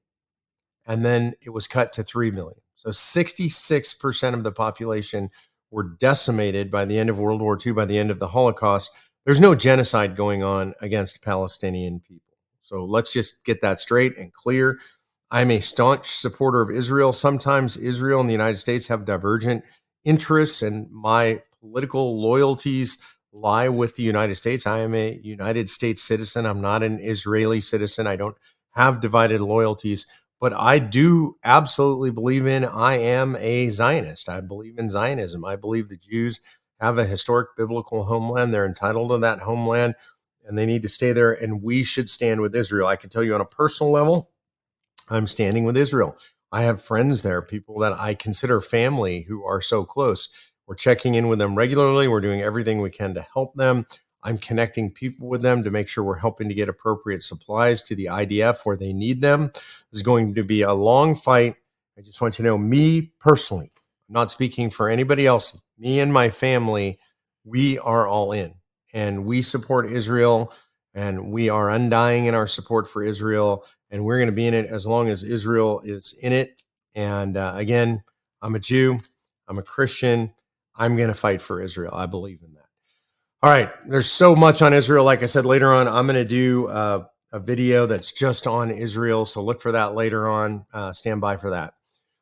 And 0.89 1.05
then 1.05 1.35
it 1.41 1.51
was 1.51 1.69
cut 1.69 1.93
to 1.95 2.03
3 2.03 2.33
million. 2.33 2.59
So 2.75 2.91
66% 2.91 4.35
of 4.35 4.43
the 4.43 4.53
population 4.53 5.31
were 5.71 5.85
decimated 5.85 6.69
by 6.69 6.85
the 6.85 6.99
end 6.99 7.11
of 7.11 7.19
World 7.21 7.41
War 7.41 7.57
II, 7.65 7.73
by 7.73 7.85
the 7.85 7.99
end 7.99 8.11
of 8.11 8.19
the 8.19 8.29
Holocaust. 8.29 8.91
There's 9.27 9.41
no 9.41 9.57
genocide 9.57 10.15
going 10.15 10.45
on 10.45 10.75
against 10.81 11.23
Palestinian 11.23 11.99
people. 11.99 12.37
So 12.61 12.85
let's 12.85 13.13
just 13.13 13.45
get 13.45 13.61
that 13.61 13.81
straight 13.81 14.17
and 14.17 14.33
clear. 14.33 14.79
I'm 15.33 15.51
a 15.51 15.59
staunch 15.59 16.07
supporter 16.07 16.63
of 16.63 16.71
Israel. 16.71 17.13
Sometimes 17.13 17.77
Israel 17.77 18.21
and 18.21 18.29
the 18.29 18.35
United 18.35 18.59
States 18.59 18.87
have 18.87 19.05
divergent 19.05 19.65
interests, 20.05 20.63
and 20.63 20.89
my 20.93 21.43
political 21.61 22.23
loyalties 22.23 23.03
lie 23.33 23.69
with 23.69 23.97
the 23.97 24.05
United 24.05 24.37
States. 24.37 24.65
I 24.65 24.79
am 24.79 24.95
a 24.95 25.19
United 25.21 25.69
States 25.71 26.05
citizen. 26.05 26.47
I'm 26.47 26.61
not 26.61 26.85
an 26.85 27.01
Israeli 27.01 27.59
citizen. 27.59 28.07
I 28.07 28.15
don't 28.15 28.37
have 28.77 29.01
divided 29.01 29.41
loyalties, 29.41 30.07
but 30.41 30.53
I 30.53 30.79
do 30.79 31.35
absolutely 31.43 32.13
believe 32.13 32.47
in, 32.47 32.65
I 32.65 32.99
am 32.99 33.35
a 33.41 33.71
Zionist. 33.71 34.29
I 34.29 34.41
believe 34.41 34.79
in 34.79 34.89
Zionism. 34.89 35.45
I 35.45 35.57
believe 35.57 35.89
the 35.89 35.97
Jews 35.97 36.41
have 36.81 36.99
a 36.99 37.05
historic 37.05 37.57
biblical 37.57 38.05
homeland. 38.05 38.53
They're 38.53 38.67
entitled 38.67 39.11
to 39.11 39.19
that 39.19 39.41
homeland 39.41 39.95
and 40.47 40.57
they 40.57 40.67
need 40.67 40.83
to 40.83 40.89
stay 40.89 41.13
there. 41.13 41.33
And 41.33 41.63
we 41.63 41.83
should 41.83 42.09
stand 42.09 42.41
with 42.41 42.55
Israel. 42.55 42.89
I 42.89 42.97
can 42.97 43.11
tell 43.11 43.23
you 43.23 43.35
on 43.35 43.41
a 43.41 43.47
personal 43.47 43.93
level, 43.93 44.31
I'm 45.09 45.27
standing 45.27 45.65
with 45.65 45.77
Israel. 45.77 46.17
I 46.53 46.63
have 46.63 46.83
friends 46.83 47.23
there, 47.23 47.43
people 47.43 47.79
that 47.81 47.93
I 47.93 48.15
consider 48.15 48.61
family 48.61 49.23
who 49.23 49.45
are 49.45 49.61
so 49.61 49.85
close. 49.85 50.53
We're 50.67 50.75
checking 50.75 51.15
in 51.15 51.29
with 51.29 51.39
them 51.39 51.55
regularly. 51.55 52.09
We're 52.09 52.21
doing 52.21 52.43
everything 52.43 52.81
we 52.81 52.91
can 52.91 53.15
to 53.15 53.27
help 53.33 53.55
them. 53.55 53.87
I'm 54.23 54.39
connecting 54.39 54.91
people 54.91 55.29
with 55.29 55.43
them 55.43 55.63
to 55.63 55.71
make 55.71 55.89
sure 55.89 56.03
we're 56.03 56.19
helping 56.19 56.49
to 56.49 56.55
get 56.55 56.69
appropriate 56.69 57.23
supplies 57.23 57.83
to 57.83 57.95
the 57.95 58.07
IDF 58.07 58.65
where 58.65 58.77
they 58.77 58.93
need 58.93 59.23
them. 59.23 59.51
This 59.55 59.87
is 59.93 60.03
going 60.03 60.35
to 60.35 60.43
be 60.43 60.63
a 60.63 60.73
long 60.73 61.15
fight. 61.15 61.55
I 61.97 62.01
just 62.03 62.21
want 62.21 62.39
you 62.39 62.43
to 62.43 62.51
know, 62.51 62.59
me 62.59 63.13
personally, 63.21 63.71
not 64.09 64.31
speaking 64.31 64.71
for 64.71 64.89
anybody 64.89 65.27
else, 65.27 65.63
me 65.79 66.01
and 66.01 66.13
my 66.13 66.31
family, 66.31 66.99
we 67.45 67.79
are 67.79 68.07
all 68.07 68.33
in 68.33 68.55
and 68.93 69.25
we 69.25 69.43
support 69.43 69.91
Israel 69.91 70.53
and 70.95 71.31
we 71.31 71.49
are 71.49 71.71
undying 71.71 72.27
in 72.27 72.35
our 72.35 72.47
support 72.47 72.89
for 72.89 73.03
Israel 73.03 73.65
and 73.91 74.05
we're 74.05 74.19
going 74.19 74.29
to 74.29 74.33
be 74.33 74.47
in 74.47 74.55
it 74.55 74.67
as 74.67 74.87
long 74.87 75.09
as 75.09 75.23
Israel 75.23 75.81
is 75.85 76.19
in 76.23 76.33
it. 76.33 76.63
And 76.95 77.37
uh, 77.37 77.53
again, 77.57 78.03
I'm 78.43 78.55
a 78.55 78.59
Jew, 78.59 79.01
I'm 79.49 79.59
a 79.59 79.63
Christian, 79.63 80.33
I'm 80.75 80.97
going 80.97 81.09
to 81.09 81.15
fight 81.15 81.41
for 81.41 81.61
Israel. 81.61 81.95
I 81.95 82.07
believe 82.07 82.41
in 82.43 82.55
that. 82.55 82.67
All 83.43 83.51
right, 83.51 83.71
there's 83.87 84.11
so 84.11 84.35
much 84.35 84.63
on 84.63 84.73
Israel. 84.73 85.05
Like 85.05 85.23
I 85.23 85.27
said, 85.27 85.47
later 85.47 85.73
on, 85.73 85.87
I'm 85.89 86.07
going 86.07 86.17
to 86.17 86.25
do 86.25 86.67
uh, 86.69 87.05
a 87.33 87.39
video 87.39 87.87
that's 87.87 88.13
just 88.13 88.47
on 88.47 88.71
Israel. 88.71 89.25
So 89.25 89.43
look 89.43 89.61
for 89.61 89.73
that 89.73 89.95
later 89.95 90.29
on. 90.29 90.65
Uh, 90.73 90.93
stand 90.93 91.21
by 91.21 91.37
for 91.37 91.51
that. 91.51 91.75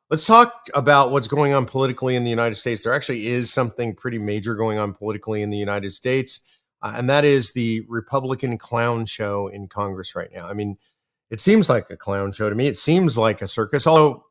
Let's 0.09 0.27
talk 0.27 0.67
about 0.75 1.11
what's 1.11 1.27
going 1.27 1.53
on 1.53 1.65
politically 1.65 2.15
in 2.15 2.23
the 2.23 2.29
United 2.29 2.55
States. 2.55 2.83
There 2.83 2.93
actually 2.93 3.27
is 3.27 3.51
something 3.51 3.95
pretty 3.95 4.19
major 4.19 4.55
going 4.55 4.77
on 4.77 4.93
politically 4.93 5.41
in 5.41 5.49
the 5.49 5.57
United 5.57 5.91
States 5.91 6.55
uh, 6.85 6.93
and 6.97 7.09
that 7.09 7.25
is 7.25 7.53
the 7.53 7.83
Republican 7.87 8.59
clown 8.59 9.05
show 9.05 9.47
in 9.47 9.67
Congress 9.67 10.15
right 10.15 10.29
now. 10.31 10.47
I 10.47 10.53
mean, 10.53 10.77
it 11.31 11.39
seems 11.39 11.67
like 11.67 11.89
a 11.89 11.97
clown 11.97 12.31
show 12.31 12.47
to 12.47 12.55
me. 12.55 12.67
It 12.67 12.77
seems 12.77 13.17
like 13.17 13.41
a 13.41 13.47
circus, 13.47 13.87
although 13.87 14.25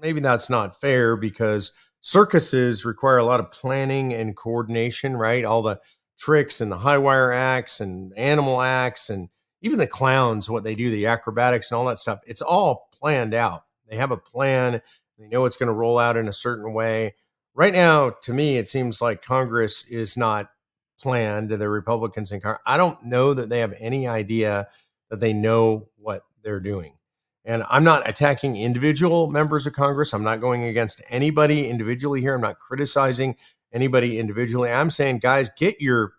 maybe 0.00 0.18
that's 0.18 0.50
not 0.50 0.80
fair 0.80 1.16
because 1.16 1.72
circuses 2.00 2.84
require 2.84 3.18
a 3.18 3.24
lot 3.24 3.38
of 3.38 3.52
planning 3.52 4.12
and 4.12 4.36
coordination, 4.36 5.16
right? 5.16 5.44
All 5.44 5.62
the 5.62 5.78
tricks 6.18 6.60
and 6.60 6.72
the 6.72 6.78
high 6.78 6.98
wire 6.98 7.30
acts 7.30 7.80
and 7.80 8.12
animal 8.16 8.60
acts 8.60 9.08
and 9.08 9.28
even 9.62 9.78
the 9.78 9.86
clowns, 9.86 10.50
what 10.50 10.64
they 10.64 10.74
do, 10.74 10.90
the 10.90 11.06
acrobatics 11.06 11.70
and 11.70 11.78
all 11.78 11.86
that 11.86 12.00
stuff. 12.00 12.18
It's 12.26 12.42
all 12.42 12.88
planned 12.92 13.34
out. 13.34 13.62
They 13.88 13.96
have 13.96 14.10
a 14.10 14.16
plan. 14.16 14.82
They 15.20 15.28
know 15.28 15.44
it's 15.44 15.56
going 15.56 15.66
to 15.66 15.74
roll 15.74 15.98
out 15.98 16.16
in 16.16 16.28
a 16.28 16.32
certain 16.32 16.72
way. 16.72 17.14
Right 17.54 17.74
now, 17.74 18.10
to 18.22 18.32
me, 18.32 18.56
it 18.56 18.68
seems 18.68 19.02
like 19.02 19.22
Congress 19.22 19.86
is 19.86 20.16
not 20.16 20.50
planned. 20.98 21.50
the 21.50 21.68
Republicans 21.68 22.32
in 22.32 22.40
Congress. 22.40 22.62
I 22.64 22.78
don't 22.78 23.02
know 23.04 23.34
that 23.34 23.50
they 23.50 23.58
have 23.60 23.74
any 23.78 24.08
idea 24.08 24.68
that 25.10 25.20
they 25.20 25.32
know 25.32 25.88
what 25.96 26.22
they're 26.42 26.60
doing. 26.60 26.96
And 27.44 27.64
I'm 27.68 27.84
not 27.84 28.08
attacking 28.08 28.56
individual 28.56 29.30
members 29.30 29.66
of 29.66 29.72
Congress. 29.74 30.12
I'm 30.14 30.24
not 30.24 30.40
going 30.40 30.64
against 30.64 31.02
anybody 31.10 31.68
individually 31.68 32.20
here. 32.20 32.34
I'm 32.34 32.40
not 32.40 32.58
criticizing 32.58 33.36
anybody 33.72 34.18
individually. 34.18 34.70
I'm 34.70 34.90
saying, 34.90 35.18
guys, 35.18 35.50
get 35.58 35.80
your 35.80 36.14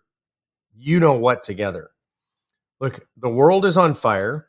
you 0.74 1.00
know 1.00 1.12
what 1.12 1.44
together. 1.44 1.90
Look, 2.80 3.06
the 3.16 3.28
world 3.28 3.64
is 3.64 3.76
on 3.76 3.94
fire. 3.94 4.48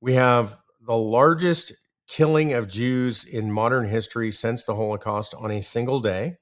We 0.00 0.14
have 0.14 0.60
the 0.86 0.96
largest 0.96 1.74
killing 2.06 2.52
of 2.52 2.68
Jews 2.68 3.24
in 3.24 3.52
modern 3.52 3.88
history 3.88 4.30
since 4.30 4.64
the 4.64 4.74
Holocaust 4.74 5.34
on 5.34 5.50
a 5.50 5.62
single 5.62 6.00
day. 6.00 6.36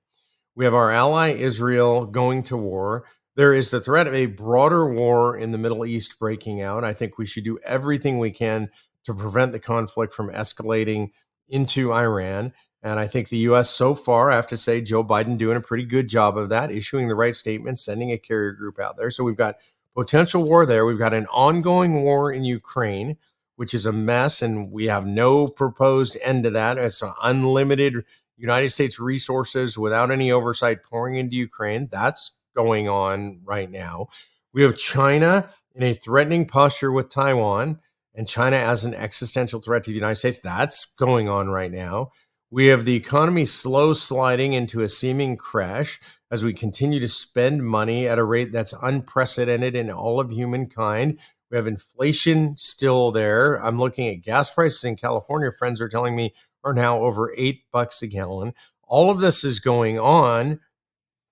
We 0.54 0.64
have 0.64 0.74
our 0.74 0.90
ally 0.90 1.30
Israel 1.30 2.06
going 2.06 2.42
to 2.44 2.56
war. 2.56 3.04
There 3.36 3.52
is 3.52 3.70
the 3.70 3.80
threat 3.80 4.06
of 4.06 4.14
a 4.14 4.26
broader 4.26 4.86
war 4.86 5.36
in 5.36 5.50
the 5.50 5.58
Middle 5.58 5.84
East 5.84 6.18
breaking 6.18 6.62
out. 6.62 6.84
I 6.84 6.92
think 6.92 7.18
we 7.18 7.26
should 7.26 7.44
do 7.44 7.58
everything 7.66 8.18
we 8.18 8.30
can 8.30 8.70
to 9.04 9.14
prevent 9.14 9.52
the 9.52 9.58
conflict 9.58 10.12
from 10.12 10.30
escalating 10.30 11.10
into 11.48 11.92
Iran. 11.92 12.52
And 12.82 13.00
I 13.00 13.06
think 13.06 13.28
the 13.28 13.38
U.S. 13.38 13.70
so 13.70 13.94
far, 13.94 14.30
I 14.30 14.36
have 14.36 14.46
to 14.48 14.56
say, 14.56 14.82
Joe 14.82 15.02
Biden 15.02 15.38
doing 15.38 15.56
a 15.56 15.60
pretty 15.60 15.84
good 15.84 16.08
job 16.08 16.36
of 16.36 16.50
that, 16.50 16.70
issuing 16.70 17.08
the 17.08 17.14
right 17.14 17.34
statements, 17.34 17.84
sending 17.84 18.12
a 18.12 18.18
carrier 18.18 18.52
group 18.52 18.78
out 18.78 18.96
there. 18.96 19.10
So 19.10 19.24
we've 19.24 19.36
got 19.36 19.56
potential 19.94 20.44
war 20.44 20.66
there. 20.66 20.84
We've 20.84 20.98
got 20.98 21.14
an 21.14 21.26
ongoing 21.26 22.02
war 22.02 22.30
in 22.30 22.44
Ukraine, 22.44 23.16
which 23.56 23.74
is 23.74 23.86
a 23.86 23.92
mess, 23.92 24.42
and 24.42 24.70
we 24.70 24.86
have 24.86 25.06
no 25.06 25.46
proposed 25.46 26.16
end 26.24 26.44
to 26.44 26.50
that. 26.50 26.78
It's 26.78 27.02
unlimited 27.22 28.04
United 28.36 28.70
States 28.70 28.98
resources 28.98 29.78
without 29.78 30.10
any 30.10 30.32
oversight 30.32 30.82
pouring 30.82 31.16
into 31.16 31.36
Ukraine. 31.36 31.88
That's 31.90 32.36
going 32.54 32.88
on 32.88 33.40
right 33.44 33.70
now. 33.70 34.08
We 34.52 34.62
have 34.62 34.76
China 34.76 35.48
in 35.74 35.82
a 35.82 35.94
threatening 35.94 36.46
posture 36.46 36.92
with 36.92 37.08
Taiwan, 37.08 37.80
and 38.14 38.28
China 38.28 38.56
as 38.56 38.84
an 38.84 38.94
existential 38.94 39.60
threat 39.60 39.84
to 39.84 39.90
the 39.90 39.96
United 39.96 40.16
States. 40.16 40.38
That's 40.38 40.84
going 40.84 41.28
on 41.28 41.48
right 41.48 41.72
now. 41.72 42.12
We 42.50 42.66
have 42.66 42.84
the 42.84 42.94
economy 42.94 43.44
slow 43.44 43.92
sliding 43.92 44.52
into 44.52 44.80
a 44.80 44.88
seeming 44.88 45.36
crash 45.36 46.00
as 46.34 46.42
we 46.44 46.52
continue 46.52 46.98
to 46.98 47.06
spend 47.06 47.64
money 47.64 48.08
at 48.08 48.18
a 48.18 48.24
rate 48.24 48.50
that's 48.50 48.74
unprecedented 48.82 49.76
in 49.76 49.88
all 49.88 50.18
of 50.18 50.32
humankind. 50.32 51.20
We 51.48 51.56
have 51.56 51.68
inflation 51.68 52.56
still 52.58 53.12
there. 53.12 53.54
I'm 53.64 53.78
looking 53.78 54.08
at 54.08 54.22
gas 54.22 54.52
prices 54.52 54.82
in 54.82 54.96
California. 54.96 55.52
Friends 55.52 55.80
are 55.80 55.88
telling 55.88 56.16
me 56.16 56.34
are 56.64 56.74
now 56.74 56.98
over 56.98 57.32
eight 57.36 57.62
bucks 57.70 58.02
a 58.02 58.08
gallon. 58.08 58.52
All 58.82 59.12
of 59.12 59.20
this 59.20 59.44
is 59.44 59.60
going 59.60 59.96
on. 59.96 60.58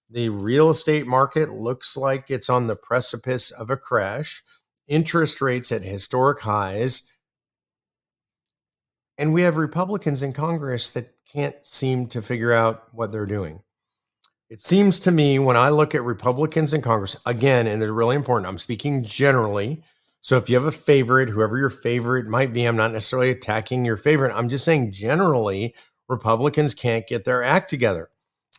The 0.09 0.29
real 0.29 0.71
estate 0.71 1.09
market 1.09 1.51
looks 1.51 1.97
like 1.97 2.31
it's 2.31 2.49
on 2.49 2.69
the 2.69 2.77
precipice 2.77 3.51
of 3.51 3.71
a 3.71 3.77
crash. 3.77 4.45
Interest 4.87 5.41
rates 5.41 5.73
at 5.73 5.83
historic 5.83 6.41
highs 6.43 7.11
and 9.19 9.33
we 9.33 9.43
have 9.43 9.57
Republicans 9.57 10.23
in 10.23 10.33
Congress 10.33 10.91
that 10.93 11.15
can't 11.31 11.57
seem 11.67 12.07
to 12.09 12.23
figure 12.23 12.53
out 12.53 12.85
what 12.93 13.13
they're 13.13 13.27
doing. 13.27 13.63
It 14.53 14.61
seems 14.61 15.01
to 15.01 15.11
me 15.11 15.39
when 15.39 15.57
I 15.57 15.71
look 15.71 15.95
at 15.95 16.03
Republicans 16.03 16.75
in 16.75 16.83
Congress, 16.83 17.17
again, 17.25 17.67
and 17.67 17.81
they're 17.81 17.91
really 17.91 18.17
important, 18.17 18.47
I'm 18.47 18.59
speaking 18.59 19.03
generally. 19.03 19.83
So 20.21 20.37
if 20.37 20.51
you 20.51 20.57
have 20.57 20.67
a 20.67 20.71
favorite, 20.71 21.31
whoever 21.31 21.57
your 21.57 21.71
favorite 21.71 22.27
might 22.27 22.53
be, 22.53 22.67
I'm 22.67 22.77
not 22.77 22.93
necessarily 22.93 23.31
attacking 23.31 23.87
your 23.87 23.97
favorite. 23.97 24.37
I'm 24.37 24.51
just 24.51 24.67
saying 24.67 24.93
generally, 24.93 25.75
Republicans 26.07 26.75
can't 26.75 27.07
get 27.07 27.25
their 27.25 27.43
act 27.43 27.71
together. 27.71 28.11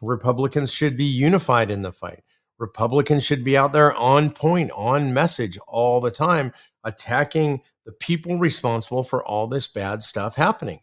Republicans 0.02 0.74
should 0.74 0.98
be 0.98 1.06
unified 1.06 1.70
in 1.70 1.84
the 1.84 1.92
fight. 1.92 2.24
Republicans 2.58 3.24
should 3.24 3.44
be 3.44 3.56
out 3.56 3.72
there 3.72 3.94
on 3.94 4.32
point, 4.32 4.72
on 4.76 5.14
message 5.14 5.60
all 5.68 6.02
the 6.02 6.10
time, 6.10 6.54
attacking 6.84 7.62
the 7.86 7.92
people 7.92 8.40
responsible 8.40 9.04
for 9.04 9.24
all 9.24 9.46
this 9.46 9.68
bad 9.68 10.02
stuff 10.02 10.38
happening. 10.38 10.80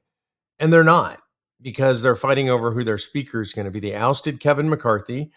And 0.61 0.73
they're 0.73 0.85
not 0.85 1.21
because 1.63 2.03
they're 2.03 2.17
fighting 2.17 2.49
over 2.49 2.73
who 2.73 2.85
their 2.85 2.99
speaker 2.99 3.41
is 3.41 3.53
going 3.53 3.67
to 3.67 3.71
be. 3.71 3.81
They 3.81 3.95
ousted 3.95 4.41
Kevin 4.41 4.69
McCarthy. 4.69 5.31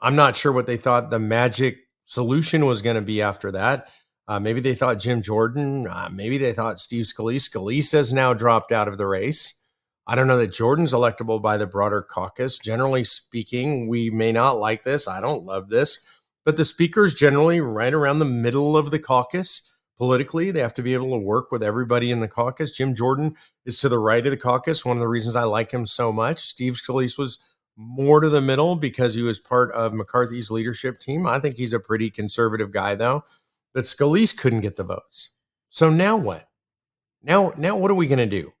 I'm 0.00 0.16
not 0.16 0.36
sure 0.36 0.52
what 0.52 0.66
they 0.66 0.76
thought 0.76 1.10
the 1.10 1.18
magic 1.18 1.78
solution 2.02 2.66
was 2.66 2.82
going 2.82 2.96
to 2.96 3.02
be 3.02 3.22
after 3.22 3.50
that. 3.52 3.88
Uh, 4.26 4.40
maybe 4.40 4.60
they 4.60 4.74
thought 4.74 4.98
Jim 4.98 5.22
Jordan. 5.22 5.86
Uh, 5.88 6.08
maybe 6.12 6.38
they 6.38 6.52
thought 6.52 6.80
Steve 6.80 7.04
Scalise. 7.04 7.48
Scalise 7.48 7.92
has 7.92 8.12
now 8.12 8.32
dropped 8.32 8.72
out 8.72 8.88
of 8.88 8.98
the 8.98 9.06
race. 9.06 9.60
I 10.06 10.14
don't 10.14 10.26
know 10.26 10.38
that 10.38 10.52
Jordan's 10.52 10.92
electable 10.92 11.40
by 11.40 11.56
the 11.56 11.66
broader 11.66 12.02
caucus. 12.02 12.58
Generally 12.58 13.04
speaking, 13.04 13.88
we 13.88 14.10
may 14.10 14.32
not 14.32 14.58
like 14.58 14.84
this. 14.84 15.08
I 15.08 15.20
don't 15.20 15.44
love 15.44 15.68
this, 15.68 16.06
but 16.44 16.56
the 16.56 16.64
speaker's 16.64 17.14
generally 17.14 17.60
right 17.60 17.92
around 17.92 18.18
the 18.18 18.26
middle 18.26 18.76
of 18.76 18.90
the 18.90 18.98
caucus 18.98 19.73
politically. 19.96 20.50
They 20.50 20.60
have 20.60 20.74
to 20.74 20.82
be 20.82 20.94
able 20.94 21.12
to 21.12 21.18
work 21.18 21.50
with 21.52 21.62
everybody 21.62 22.10
in 22.10 22.20
the 22.20 22.28
caucus. 22.28 22.70
Jim 22.70 22.94
Jordan 22.94 23.36
is 23.64 23.78
to 23.80 23.88
the 23.88 23.98
right 23.98 24.24
of 24.24 24.30
the 24.30 24.36
caucus. 24.36 24.84
One 24.84 24.96
of 24.96 25.00
the 25.00 25.08
reasons 25.08 25.36
I 25.36 25.44
like 25.44 25.72
him 25.72 25.86
so 25.86 26.12
much. 26.12 26.40
Steve 26.40 26.74
Scalise 26.74 27.18
was 27.18 27.38
more 27.76 28.20
to 28.20 28.28
the 28.28 28.40
middle 28.40 28.76
because 28.76 29.14
he 29.14 29.22
was 29.22 29.40
part 29.40 29.72
of 29.72 29.92
McCarthy's 29.92 30.50
leadership 30.50 30.98
team. 30.98 31.26
I 31.26 31.38
think 31.38 31.56
he's 31.56 31.72
a 31.72 31.80
pretty 31.80 32.10
conservative 32.10 32.72
guy, 32.72 32.94
though. 32.94 33.24
But 33.72 33.84
Scalise 33.84 34.36
couldn't 34.36 34.60
get 34.60 34.76
the 34.76 34.84
votes. 34.84 35.30
So 35.68 35.90
now 35.90 36.16
what? 36.16 36.48
Now, 37.22 37.52
now 37.56 37.76
what 37.76 37.90
are 37.90 37.94
we 37.94 38.06
going 38.06 38.18
to 38.18 38.26
do? 38.26 38.52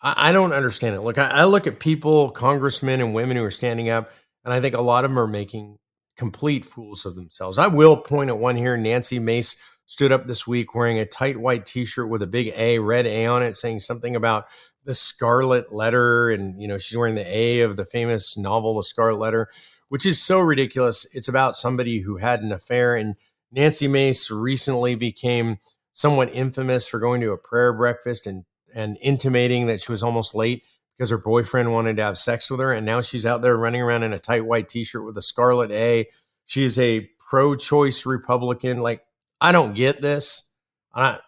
I, 0.00 0.28
I, 0.28 0.32
don't 0.32 0.52
understand 0.52 0.94
it. 0.94 1.00
Look, 1.00 1.18
I, 1.18 1.28
I 1.28 1.44
look 1.44 1.66
at 1.66 1.80
people, 1.80 2.30
congressmen 2.30 3.00
and 3.00 3.14
women 3.14 3.36
who 3.36 3.42
are 3.42 3.50
standing 3.50 3.88
up, 3.88 4.12
and 4.44 4.54
I 4.54 4.60
think 4.60 4.76
a 4.76 4.80
lot 4.80 5.04
of 5.04 5.10
them 5.10 5.18
are 5.18 5.26
making 5.26 5.78
complete 6.16 6.64
fools 6.64 7.04
of 7.04 7.16
themselves. 7.16 7.58
I 7.58 7.66
will 7.66 7.96
point 7.96 8.30
at 8.30 8.38
one 8.38 8.56
here, 8.56 8.76
Nancy 8.76 9.18
Mace 9.18 9.73
stood 9.86 10.12
up 10.12 10.26
this 10.26 10.46
week 10.46 10.74
wearing 10.74 10.98
a 10.98 11.06
tight 11.06 11.38
white 11.38 11.66
t-shirt 11.66 12.08
with 12.08 12.22
a 12.22 12.26
big 12.26 12.52
A, 12.56 12.78
red 12.78 13.06
A 13.06 13.26
on 13.26 13.42
it, 13.42 13.56
saying 13.56 13.80
something 13.80 14.16
about 14.16 14.46
the 14.84 14.94
Scarlet 14.94 15.72
Letter, 15.72 16.30
and 16.30 16.60
you 16.60 16.68
know 16.68 16.78
she's 16.78 16.96
wearing 16.96 17.14
the 17.14 17.26
A 17.26 17.60
of 17.60 17.76
the 17.76 17.84
famous 17.84 18.36
novel, 18.36 18.76
The 18.76 18.82
Scarlet 18.82 19.18
Letter, 19.18 19.48
which 19.88 20.04
is 20.04 20.22
so 20.22 20.40
ridiculous. 20.40 21.06
It's 21.14 21.28
about 21.28 21.56
somebody 21.56 22.00
who 22.00 22.18
had 22.18 22.42
an 22.42 22.52
affair, 22.52 22.94
and 22.94 23.16
Nancy 23.50 23.88
Mace 23.88 24.30
recently 24.30 24.94
became 24.94 25.58
somewhat 25.92 26.32
infamous 26.34 26.88
for 26.88 26.98
going 26.98 27.20
to 27.20 27.32
a 27.32 27.38
prayer 27.38 27.72
breakfast 27.72 28.26
and 28.26 28.44
and 28.74 28.98
intimating 29.00 29.68
that 29.68 29.80
she 29.80 29.92
was 29.92 30.02
almost 30.02 30.34
late 30.34 30.64
because 30.96 31.10
her 31.10 31.18
boyfriend 31.18 31.72
wanted 31.72 31.96
to 31.96 32.04
have 32.04 32.18
sex 32.18 32.50
with 32.50 32.60
her, 32.60 32.72
and 32.72 32.84
now 32.84 33.00
she's 33.00 33.26
out 33.26 33.42
there 33.42 33.56
running 33.56 33.82
around 33.82 34.02
in 34.02 34.12
a 34.12 34.18
tight 34.18 34.44
white 34.44 34.68
t-shirt 34.68 35.04
with 35.04 35.16
a 35.16 35.22
Scarlet 35.22 35.70
A. 35.70 36.06
She 36.46 36.64
is 36.64 36.78
a 36.78 37.08
pro-choice 37.18 38.04
Republican. 38.04 38.80
Like 38.80 39.02
I 39.44 39.52
don't 39.52 39.74
get 39.74 40.00
this. 40.00 40.54
I 40.94 41.18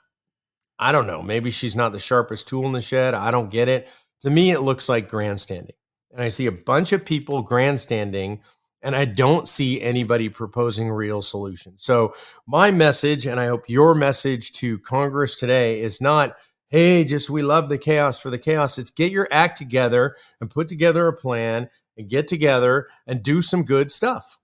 I 0.79 0.91
don't 0.91 1.07
know. 1.07 1.21
Maybe 1.21 1.51
she's 1.51 1.77
not 1.77 1.93
the 1.93 2.01
sharpest 2.01 2.49
tool 2.49 2.65
in 2.65 2.73
the 2.73 2.81
shed. 2.81 3.13
I 3.13 3.31
don't 3.31 3.51
get 3.51 3.69
it. 3.69 3.91
To 4.21 4.31
me, 4.31 4.53
it 4.53 4.61
looks 4.61 4.89
like 4.89 5.11
grandstanding. 5.11 5.75
And 6.13 6.23
I 6.23 6.29
see 6.29 6.47
a 6.47 6.53
bunch 6.53 6.93
of 6.93 7.05
people 7.05 7.43
grandstanding, 7.43 8.41
and 8.81 8.97
I 8.97 9.05
don't 9.05 9.47
see 9.47 9.83
anybody 9.83 10.31
proposing 10.31 10.91
real 10.91 11.21
solutions. 11.21 11.85
So, 11.85 12.15
my 12.47 12.71
message, 12.71 13.27
and 13.27 13.39
I 13.39 13.49
hope 13.49 13.65
your 13.69 13.95
message 13.95 14.53
to 14.53 14.79
Congress 14.79 15.37
today 15.37 15.79
is 15.81 16.01
not, 16.01 16.37
hey, 16.69 17.05
just 17.05 17.29
we 17.29 17.43
love 17.43 17.69
the 17.69 17.77
chaos 17.77 18.19
for 18.19 18.31
the 18.31 18.39
chaos. 18.39 18.79
It's 18.79 18.91
get 18.91 19.13
your 19.13 19.29
act 19.31 19.59
together 19.59 20.17
and 20.41 20.49
put 20.49 20.69
together 20.69 21.07
a 21.07 21.13
plan 21.13 21.69
and 21.99 22.09
get 22.09 22.29
together 22.29 22.89
and 23.07 23.23
do 23.23 23.43
some 23.43 23.63
good 23.63 23.91
stuff. 23.91 24.41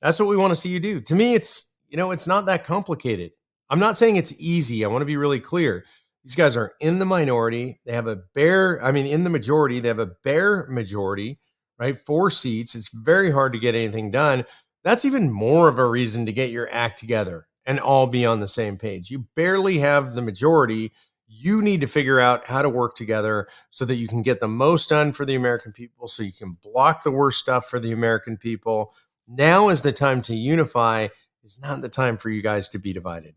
That's 0.00 0.20
what 0.20 0.28
we 0.28 0.36
want 0.36 0.52
to 0.52 0.60
see 0.60 0.68
you 0.68 0.78
do. 0.78 1.00
To 1.00 1.16
me, 1.16 1.34
it's 1.34 1.74
you 1.88 1.96
know, 1.96 2.10
it's 2.10 2.26
not 2.26 2.46
that 2.46 2.64
complicated. 2.64 3.32
I'm 3.70 3.78
not 3.78 3.98
saying 3.98 4.16
it's 4.16 4.34
easy. 4.40 4.84
I 4.84 4.88
want 4.88 5.02
to 5.02 5.06
be 5.06 5.16
really 5.16 5.40
clear. 5.40 5.84
These 6.24 6.34
guys 6.34 6.56
are 6.56 6.74
in 6.80 6.98
the 6.98 7.04
minority. 7.04 7.80
They 7.86 7.92
have 7.92 8.06
a 8.06 8.16
bare, 8.34 8.82
I 8.84 8.92
mean, 8.92 9.06
in 9.06 9.24
the 9.24 9.30
majority, 9.30 9.80
they 9.80 9.88
have 9.88 9.98
a 9.98 10.12
bare 10.24 10.66
majority, 10.68 11.38
right? 11.78 11.96
Four 11.96 12.30
seats. 12.30 12.74
It's 12.74 12.90
very 12.92 13.30
hard 13.30 13.52
to 13.52 13.58
get 13.58 13.74
anything 13.74 14.10
done. 14.10 14.44
That's 14.84 15.04
even 15.04 15.30
more 15.30 15.68
of 15.68 15.78
a 15.78 15.88
reason 15.88 16.26
to 16.26 16.32
get 16.32 16.50
your 16.50 16.68
act 16.72 16.98
together 16.98 17.46
and 17.66 17.78
all 17.78 18.06
be 18.06 18.24
on 18.24 18.40
the 18.40 18.48
same 18.48 18.78
page. 18.78 19.10
You 19.10 19.26
barely 19.36 19.78
have 19.78 20.14
the 20.14 20.22
majority. 20.22 20.92
You 21.26 21.60
need 21.60 21.82
to 21.82 21.86
figure 21.86 22.20
out 22.20 22.46
how 22.46 22.62
to 22.62 22.68
work 22.68 22.94
together 22.94 23.48
so 23.70 23.84
that 23.84 23.96
you 23.96 24.08
can 24.08 24.22
get 24.22 24.40
the 24.40 24.48
most 24.48 24.88
done 24.88 25.12
for 25.12 25.26
the 25.26 25.34
American 25.34 25.72
people, 25.72 26.08
so 26.08 26.22
you 26.22 26.32
can 26.32 26.56
block 26.62 27.02
the 27.02 27.10
worst 27.10 27.38
stuff 27.38 27.68
for 27.68 27.78
the 27.78 27.92
American 27.92 28.38
people. 28.38 28.94
Now 29.26 29.68
is 29.68 29.82
the 29.82 29.92
time 29.92 30.22
to 30.22 30.34
unify 30.34 31.08
is 31.48 31.58
not 31.58 31.80
the 31.80 31.88
time 31.88 32.18
for 32.18 32.28
you 32.28 32.42
guys 32.42 32.68
to 32.68 32.78
be 32.78 32.92
divided. 32.92 33.34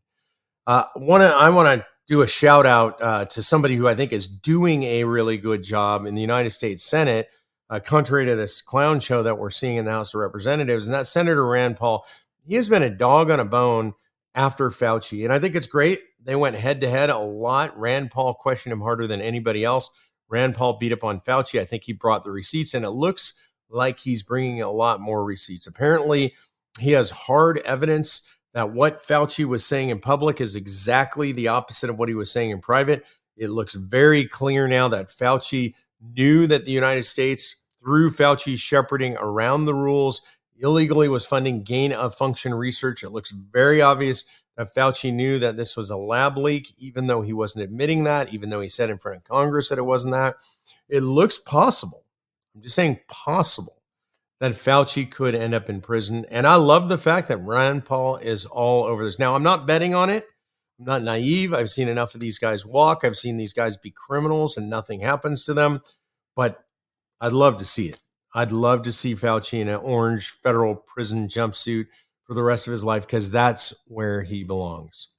Uh, 0.67 0.83
wanna, 0.97 1.27
I 1.27 1.49
want 1.49 1.79
to 1.79 1.85
do 2.07 2.21
a 2.21 2.27
shout 2.27 2.65
out 2.65 3.01
uh, 3.01 3.25
to 3.25 3.41
somebody 3.41 3.75
who 3.75 3.87
I 3.87 3.95
think 3.95 4.11
is 4.11 4.27
doing 4.27 4.83
a 4.83 5.05
really 5.05 5.37
good 5.37 5.63
job 5.63 6.05
in 6.05 6.13
the 6.13 6.21
United 6.21 6.49
States 6.49 6.83
Senate, 6.83 7.29
uh, 7.69 7.79
contrary 7.79 8.25
to 8.25 8.35
this 8.35 8.61
clown 8.61 8.99
show 8.99 9.23
that 9.23 9.37
we're 9.37 9.49
seeing 9.49 9.77
in 9.77 9.85
the 9.85 9.91
House 9.91 10.13
of 10.13 10.19
Representatives, 10.19 10.87
and 10.87 10.93
that's 10.93 11.09
Senator 11.09 11.47
Rand 11.47 11.77
Paul. 11.77 12.05
He 12.45 12.55
has 12.55 12.67
been 12.67 12.83
a 12.83 12.89
dog 12.89 13.31
on 13.31 13.39
a 13.39 13.45
bone 13.45 13.93
after 14.35 14.69
Fauci, 14.69 15.23
and 15.23 15.31
I 15.31 15.39
think 15.39 15.55
it's 15.55 15.67
great. 15.67 16.01
They 16.21 16.35
went 16.35 16.57
head 16.57 16.81
to 16.81 16.89
head 16.89 17.09
a 17.09 17.17
lot. 17.17 17.77
Rand 17.79 18.11
Paul 18.11 18.33
questioned 18.33 18.73
him 18.73 18.81
harder 18.81 19.07
than 19.07 19.21
anybody 19.21 19.63
else. 19.63 19.89
Rand 20.27 20.55
Paul 20.55 20.77
beat 20.77 20.91
up 20.91 21.03
on 21.03 21.21
Fauci. 21.21 21.59
I 21.59 21.65
think 21.65 21.83
he 21.83 21.93
brought 21.93 22.23
the 22.25 22.31
receipts, 22.31 22.73
and 22.73 22.83
it 22.83 22.91
looks 22.91 23.53
like 23.69 23.99
he's 23.99 24.21
bringing 24.21 24.61
a 24.61 24.69
lot 24.69 24.99
more 24.99 25.23
receipts. 25.23 25.65
Apparently, 25.65 26.35
he 26.79 26.91
has 26.91 27.11
hard 27.11 27.59
evidence 27.59 28.27
that 28.53 28.71
what 28.71 29.01
Fauci 29.01 29.45
was 29.45 29.65
saying 29.65 29.89
in 29.89 29.99
public 29.99 30.41
is 30.41 30.55
exactly 30.55 31.31
the 31.31 31.47
opposite 31.47 31.89
of 31.89 31.99
what 31.99 32.09
he 32.09 32.15
was 32.15 32.31
saying 32.31 32.51
in 32.51 32.59
private. 32.59 33.05
It 33.37 33.49
looks 33.49 33.75
very 33.75 34.25
clear 34.25 34.67
now 34.67 34.87
that 34.89 35.07
Fauci 35.07 35.75
knew 36.01 36.47
that 36.47 36.65
the 36.65 36.71
United 36.71 37.03
States, 37.03 37.55
through 37.79 38.11
Fauci's 38.11 38.59
shepherding 38.59 39.17
around 39.17 39.65
the 39.65 39.73
rules, 39.73 40.21
illegally 40.59 41.09
was 41.09 41.25
funding 41.25 41.63
gain 41.63 41.93
of 41.93 42.15
function 42.15 42.53
research. 42.53 43.03
It 43.03 43.09
looks 43.09 43.31
very 43.31 43.81
obvious 43.81 44.25
that 44.57 44.75
Fauci 44.75 45.13
knew 45.13 45.39
that 45.39 45.57
this 45.57 45.77
was 45.77 45.89
a 45.89 45.97
lab 45.97 46.37
leak, 46.37 46.69
even 46.77 47.07
though 47.07 47.21
he 47.21 47.33
wasn't 47.33 47.63
admitting 47.63 48.03
that, 48.03 48.33
even 48.33 48.49
though 48.49 48.61
he 48.61 48.69
said 48.69 48.89
in 48.89 48.97
front 48.97 49.17
of 49.17 49.23
Congress 49.23 49.69
that 49.69 49.79
it 49.79 49.83
wasn't 49.83 50.13
that. 50.13 50.35
It 50.89 51.01
looks 51.01 51.39
possible. 51.39 52.03
I'm 52.53 52.61
just 52.61 52.75
saying 52.75 52.99
possible 53.07 53.80
that 54.41 54.53
Fauci 54.53 55.09
could 55.09 55.35
end 55.35 55.53
up 55.53 55.69
in 55.69 55.81
prison. 55.81 56.25
And 56.29 56.47
I 56.47 56.55
love 56.55 56.89
the 56.89 56.97
fact 56.97 57.27
that 57.27 57.37
Rand 57.37 57.85
Paul 57.85 58.17
is 58.17 58.43
all 58.43 58.83
over 58.85 59.05
this. 59.05 59.19
Now, 59.19 59.35
I'm 59.35 59.43
not 59.43 59.67
betting 59.67 59.93
on 59.93 60.09
it. 60.09 60.25
I'm 60.79 60.85
not 60.85 61.03
naive. 61.03 61.53
I've 61.53 61.69
seen 61.69 61.87
enough 61.87 62.15
of 62.15 62.21
these 62.21 62.39
guys 62.39 62.65
walk. 62.65 63.05
I've 63.05 63.15
seen 63.15 63.37
these 63.37 63.53
guys 63.53 63.77
be 63.77 63.93
criminals 63.95 64.57
and 64.57 64.67
nothing 64.67 65.01
happens 65.01 65.45
to 65.45 65.53
them. 65.53 65.81
But 66.35 66.59
I'd 67.21 67.33
love 67.33 67.57
to 67.57 67.65
see 67.65 67.85
it. 67.85 68.01
I'd 68.33 68.51
love 68.51 68.81
to 68.83 68.91
see 68.91 69.13
Fauci 69.13 69.59
in 69.59 69.67
an 69.67 69.75
orange 69.75 70.29
federal 70.29 70.73
prison 70.75 71.27
jumpsuit 71.27 71.85
for 72.23 72.33
the 72.33 72.43
rest 72.43 72.67
of 72.67 72.71
his 72.71 72.83
life 72.83 73.05
because 73.05 73.29
that's 73.29 73.75
where 73.85 74.23
he 74.23 74.43
belongs. 74.43 75.09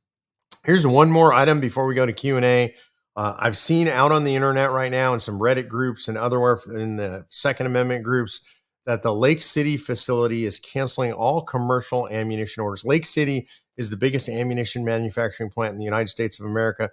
Here's 0.65 0.87
one 0.87 1.13
more 1.13 1.33
item 1.33 1.61
before 1.61 1.87
we 1.87 1.95
go 1.95 2.07
to 2.07 2.13
Q 2.13 2.39
and 2.39 2.45
A. 2.45 2.75
Uh, 3.15 3.37
I've 3.39 3.57
seen 3.57 3.87
out 3.87 4.11
on 4.11 4.25
the 4.25 4.35
internet 4.35 4.73
right 4.73 4.91
now 4.91 5.13
in 5.13 5.21
some 5.21 5.39
Reddit 5.39 5.69
groups 5.69 6.09
and 6.09 6.19
otherwhere 6.19 6.59
in 6.75 6.97
the 6.97 7.25
Second 7.29 7.67
Amendment 7.67 8.03
groups 8.03 8.62
that 8.87 9.03
the 9.03 9.15
Lake 9.15 9.43
City 9.43 9.77
facility 9.77 10.45
is 10.45 10.59
canceling 10.59 11.13
all 11.13 11.43
commercial 11.43 12.09
ammunition 12.09 12.63
orders. 12.63 12.85
Lake 12.85 13.07
City 13.07 13.47
is 13.77 13.91
the 13.91 13.97
biggest 13.97 14.29
ammunition 14.29 14.85
manufacturing 14.85 15.51
plant 15.51 15.73
in 15.73 15.79
the 15.79 15.85
United 15.85 16.09
States 16.09 16.41
of 16.41 16.47
America. 16.47 16.91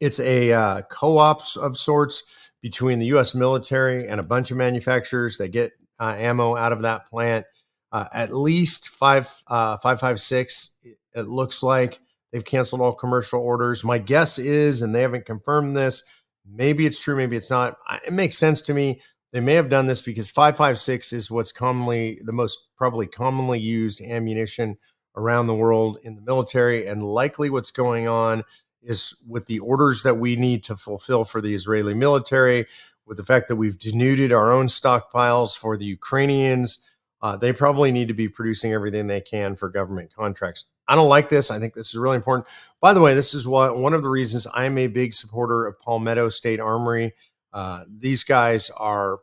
It's 0.00 0.20
a 0.20 0.52
uh, 0.52 0.82
co-op 0.82 1.42
of 1.60 1.78
sorts 1.78 2.52
between 2.62 2.98
the 2.98 3.06
U.S. 3.06 3.34
military 3.34 4.06
and 4.06 4.20
a 4.20 4.24
bunch 4.24 4.50
of 4.50 4.56
manufacturers 4.56 5.38
that 5.38 5.48
get 5.48 5.72
uh, 5.98 6.14
ammo 6.16 6.56
out 6.56 6.72
of 6.72 6.82
that 6.82 7.06
plant. 7.06 7.46
Uh, 7.90 8.06
at 8.14 8.34
least 8.34 8.88
five 8.88 9.30
uh, 9.48 9.76
five 9.76 10.00
five 10.00 10.18
six. 10.18 10.78
It 11.14 11.26
looks 11.26 11.62
like 11.62 12.00
they've 12.32 12.44
canceled 12.44 12.80
all 12.80 12.94
commercial 12.94 13.40
orders. 13.40 13.84
My 13.84 13.98
guess 13.98 14.38
is, 14.38 14.80
and 14.80 14.94
they 14.94 15.02
haven't 15.02 15.26
confirmed 15.26 15.76
this. 15.76 16.02
Maybe 16.50 16.86
it's 16.86 17.02
true, 17.02 17.16
maybe 17.16 17.36
it's 17.36 17.50
not. 17.50 17.76
It 18.06 18.12
makes 18.12 18.38
sense 18.38 18.62
to 18.62 18.74
me. 18.74 19.02
They 19.32 19.40
may 19.40 19.54
have 19.54 19.68
done 19.68 19.86
this 19.86 20.02
because 20.02 20.30
556 20.30 21.12
is 21.12 21.30
what's 21.30 21.52
commonly 21.52 22.20
the 22.24 22.32
most 22.32 22.68
probably 22.76 23.06
commonly 23.06 23.58
used 23.58 24.00
ammunition 24.02 24.76
around 25.16 25.46
the 25.46 25.54
world 25.54 25.98
in 26.02 26.16
the 26.16 26.22
military, 26.22 26.86
and 26.86 27.02
likely 27.02 27.50
what's 27.50 27.70
going 27.70 28.08
on 28.08 28.44
is 28.82 29.14
with 29.26 29.46
the 29.46 29.58
orders 29.60 30.02
that 30.02 30.18
we 30.18 30.36
need 30.36 30.64
to 30.64 30.76
fulfill 30.76 31.24
for 31.24 31.40
the 31.40 31.54
Israeli 31.54 31.94
military, 31.94 32.66
with 33.06 33.16
the 33.16 33.24
fact 33.24 33.48
that 33.48 33.56
we've 33.56 33.78
denuded 33.78 34.32
our 34.32 34.52
own 34.52 34.66
stockpiles 34.66 35.56
for 35.56 35.76
the 35.76 35.84
Ukrainians. 35.84 36.88
Uh, 37.20 37.36
they 37.36 37.52
probably 37.52 37.92
need 37.92 38.08
to 38.08 38.14
be 38.14 38.28
producing 38.28 38.72
everything 38.72 39.06
they 39.06 39.20
can 39.20 39.54
for 39.54 39.68
government 39.68 40.12
contracts. 40.14 40.64
I 40.88 40.96
don't 40.96 41.08
like 41.08 41.28
this. 41.28 41.50
I 41.50 41.58
think 41.58 41.74
this 41.74 41.90
is 41.90 41.96
really 41.96 42.16
important. 42.16 42.48
By 42.80 42.92
the 42.92 43.00
way, 43.00 43.14
this 43.14 43.32
is 43.32 43.46
what, 43.46 43.78
one 43.78 43.94
of 43.94 44.02
the 44.02 44.08
reasons 44.08 44.46
I'm 44.52 44.76
a 44.76 44.88
big 44.88 45.14
supporter 45.14 45.64
of 45.64 45.78
Palmetto 45.78 46.28
State 46.30 46.58
Armory. 46.58 47.12
Uh, 47.52 47.84
these 47.88 48.24
guys 48.24 48.70
are, 48.78 49.18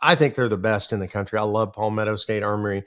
I 0.00 0.14
think 0.14 0.34
they're 0.34 0.48
the 0.48 0.56
best 0.56 0.92
in 0.92 1.00
the 1.00 1.08
country. 1.08 1.38
I 1.38 1.42
love 1.42 1.72
Palmetto 1.72 2.16
State 2.16 2.42
Armory 2.42 2.84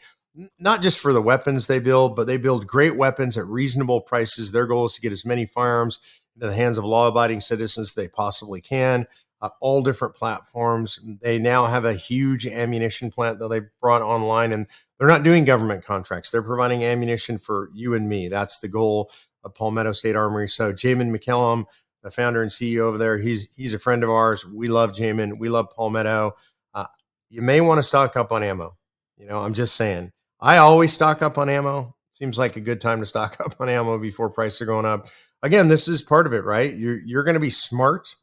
not 0.59 0.81
just 0.81 0.99
for 0.99 1.13
the 1.13 1.21
weapons 1.21 1.67
they 1.67 1.79
build, 1.79 2.15
but 2.15 2.27
they 2.27 2.37
build 2.37 2.67
great 2.67 2.95
weapons 2.95 3.37
at 3.37 3.45
reasonable 3.45 4.01
prices. 4.01 4.51
Their 4.51 4.67
goal 4.67 4.85
is 4.85 4.93
to 4.93 5.01
get 5.01 5.11
as 5.11 5.25
many 5.25 5.45
firearms 5.45 6.21
into 6.35 6.47
the 6.47 6.53
hands 6.53 6.77
of 6.77 6.85
law 6.85 7.07
abiding 7.07 7.41
citizens 7.41 7.93
they 7.93 8.07
possibly 8.07 8.61
can. 8.61 9.07
Uh, 9.39 9.49
all 9.61 9.83
different 9.83 10.15
platforms. 10.15 10.99
They 11.21 11.37
now 11.37 11.65
have 11.65 11.85
a 11.85 11.93
huge 11.93 12.47
ammunition 12.47 13.11
plant 13.11 13.37
that 13.39 13.49
they 13.49 13.61
brought 13.79 14.01
online, 14.01 14.51
and 14.51 14.65
they're 14.97 15.07
not 15.07 15.23
doing 15.23 15.45
government 15.45 15.85
contracts. 15.85 16.31
They're 16.31 16.41
providing 16.41 16.83
ammunition 16.83 17.37
for 17.37 17.69
you 17.73 17.93
and 17.93 18.09
me. 18.09 18.29
That's 18.29 18.59
the 18.59 18.67
goal 18.67 19.11
of 19.43 19.53
Palmetto 19.53 19.91
State 19.91 20.15
Armory. 20.15 20.49
So, 20.49 20.73
Jamin 20.73 21.15
McCallum, 21.15 21.65
the 22.07 22.11
founder 22.11 22.41
and 22.41 22.49
CEO 22.49 22.81
over 22.81 22.97
there, 22.97 23.17
he's 23.17 23.53
he's 23.55 23.73
a 23.73 23.79
friend 23.79 24.03
of 24.03 24.09
ours. 24.09 24.45
We 24.45 24.67
love 24.67 24.93
Jamin. 24.93 25.37
We 25.37 25.49
love 25.49 25.67
Palmetto. 25.75 26.35
Uh, 26.73 26.85
you 27.29 27.41
may 27.41 27.59
want 27.59 27.79
to 27.79 27.83
stock 27.83 28.15
up 28.15 28.31
on 28.31 28.43
ammo. 28.43 28.77
You 29.17 29.27
know, 29.27 29.39
I'm 29.39 29.53
just 29.53 29.75
saying. 29.75 30.11
I 30.39 30.57
always 30.57 30.93
stock 30.93 31.21
up 31.21 31.37
on 31.37 31.49
ammo. 31.49 31.95
Seems 32.11 32.37
like 32.37 32.55
a 32.55 32.61
good 32.61 32.79
time 32.79 32.99
to 33.01 33.05
stock 33.05 33.37
up 33.45 33.55
on 33.59 33.67
ammo 33.67 33.97
before 33.97 34.29
prices 34.29 34.61
are 34.61 34.65
going 34.65 34.85
up. 34.85 35.09
Again, 35.43 35.67
this 35.67 35.87
is 35.87 36.01
part 36.01 36.25
of 36.25 36.33
it, 36.33 36.45
right? 36.45 36.73
You're 36.73 36.97
you're 37.05 37.23
going 37.23 37.35
to 37.35 37.41
be 37.41 37.49
smart, 37.49 38.15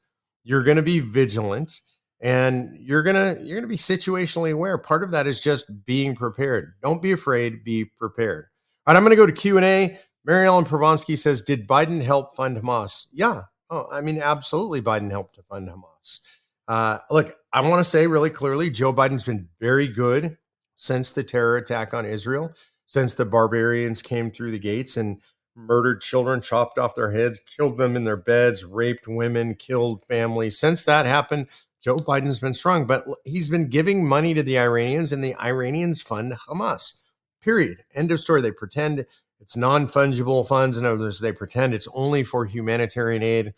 you're 0.43 0.63
going 0.63 0.79
to 0.79 0.83
be 0.83 1.01
vigilant, 1.01 1.81
and 2.21 2.75
you're 2.79 3.03
gonna 3.03 3.37
you're 3.43 3.57
gonna 3.59 3.69
be 3.69 3.77
situationally 3.77 4.53
aware. 4.53 4.79
Part 4.79 5.05
of 5.05 5.11
that 5.11 5.27
is 5.27 5.41
just 5.41 5.85
being 5.85 6.17
prepared. 6.17 6.73
Don't 6.83 7.03
be 7.03 7.13
afraid. 7.13 7.65
Be 7.65 7.85
prepared. 7.85 8.47
All 8.87 8.95
right, 8.95 8.97
I'm 8.99 9.05
going 9.05 9.17
to 9.17 9.23
go 9.23 9.27
to 9.27 9.33
Q 9.33 9.57
and 9.59 9.67
A. 9.67 9.99
Mary 10.25 10.47
Ellen 10.47 10.65
Prabonsky 10.65 11.19
says, 11.19 11.43
"Did 11.43 11.69
Biden 11.69 12.03
help 12.03 12.35
fund 12.35 12.57
Hamas?" 12.57 13.07
Yeah. 13.13 13.43
Oh, 13.71 13.87
I 13.91 14.01
mean, 14.01 14.21
absolutely. 14.21 14.83
Biden 14.83 15.11
helped 15.11 15.37
to 15.37 15.43
fund 15.43 15.69
Hamas. 15.69 16.21
Uh, 16.69 16.99
look, 17.11 17.35
I 17.53 17.61
want 17.61 17.81
to 17.81 17.85
say 17.85 18.07
really 18.07 18.31
clearly, 18.31 18.71
Joe 18.71 18.93
Biden's 18.93 19.27
been 19.27 19.49
very 19.61 19.89
good 19.89 20.39
since 20.77 21.13
the 21.13 21.23
terror 21.23 21.57
attack 21.57 21.95
on 21.95 22.07
Israel, 22.07 22.53
since 22.87 23.15
the 23.15 23.25
barbarians 23.25 24.03
came 24.03 24.31
through 24.31 24.51
the 24.51 24.59
gates 24.59 24.97
and 24.97 25.21
murdered 25.57 26.01
children, 26.01 26.41
chopped 26.41 26.79
off 26.79 26.95
their 26.95 27.13
heads, 27.13 27.39
killed 27.41 27.79
them 27.79 27.97
in 27.97 28.05
their 28.05 28.17
beds, 28.17 28.65
raped 28.65 29.07
women, 29.07 29.55
killed 29.55 30.03
families. 30.05 30.59
Since 30.59 30.85
that 30.85 31.07
happened, 31.07 31.49
Joe 31.81 31.97
Biden's 31.97 32.41
been 32.41 32.55
strong, 32.55 32.87
but 32.87 33.05
he's 33.25 33.49
been 33.49 33.69
giving 33.69 34.09
money 34.09 34.35
to 34.35 34.43
the 34.43 34.59
Iranians, 34.59 35.13
and 35.13 35.23
the 35.23 35.35
Iranians 35.37 36.01
fund 36.01 36.33
Hamas. 36.33 37.01
Period. 37.43 37.83
End 37.95 38.11
of 38.11 38.21
story. 38.21 38.41
They 38.41 38.51
pretend 38.51 39.05
it's 39.45 39.59
non 39.59 39.87
fungible 39.87 40.47
funds. 40.49 40.79
In 40.79 40.87
other 40.87 40.99
words, 40.99 41.21
they 41.21 41.31
pretend 41.31 41.75
it's 41.75 41.89
only 41.93 42.25
for 42.25 42.47
humanitarian 42.47 43.23
aid. 43.23 43.53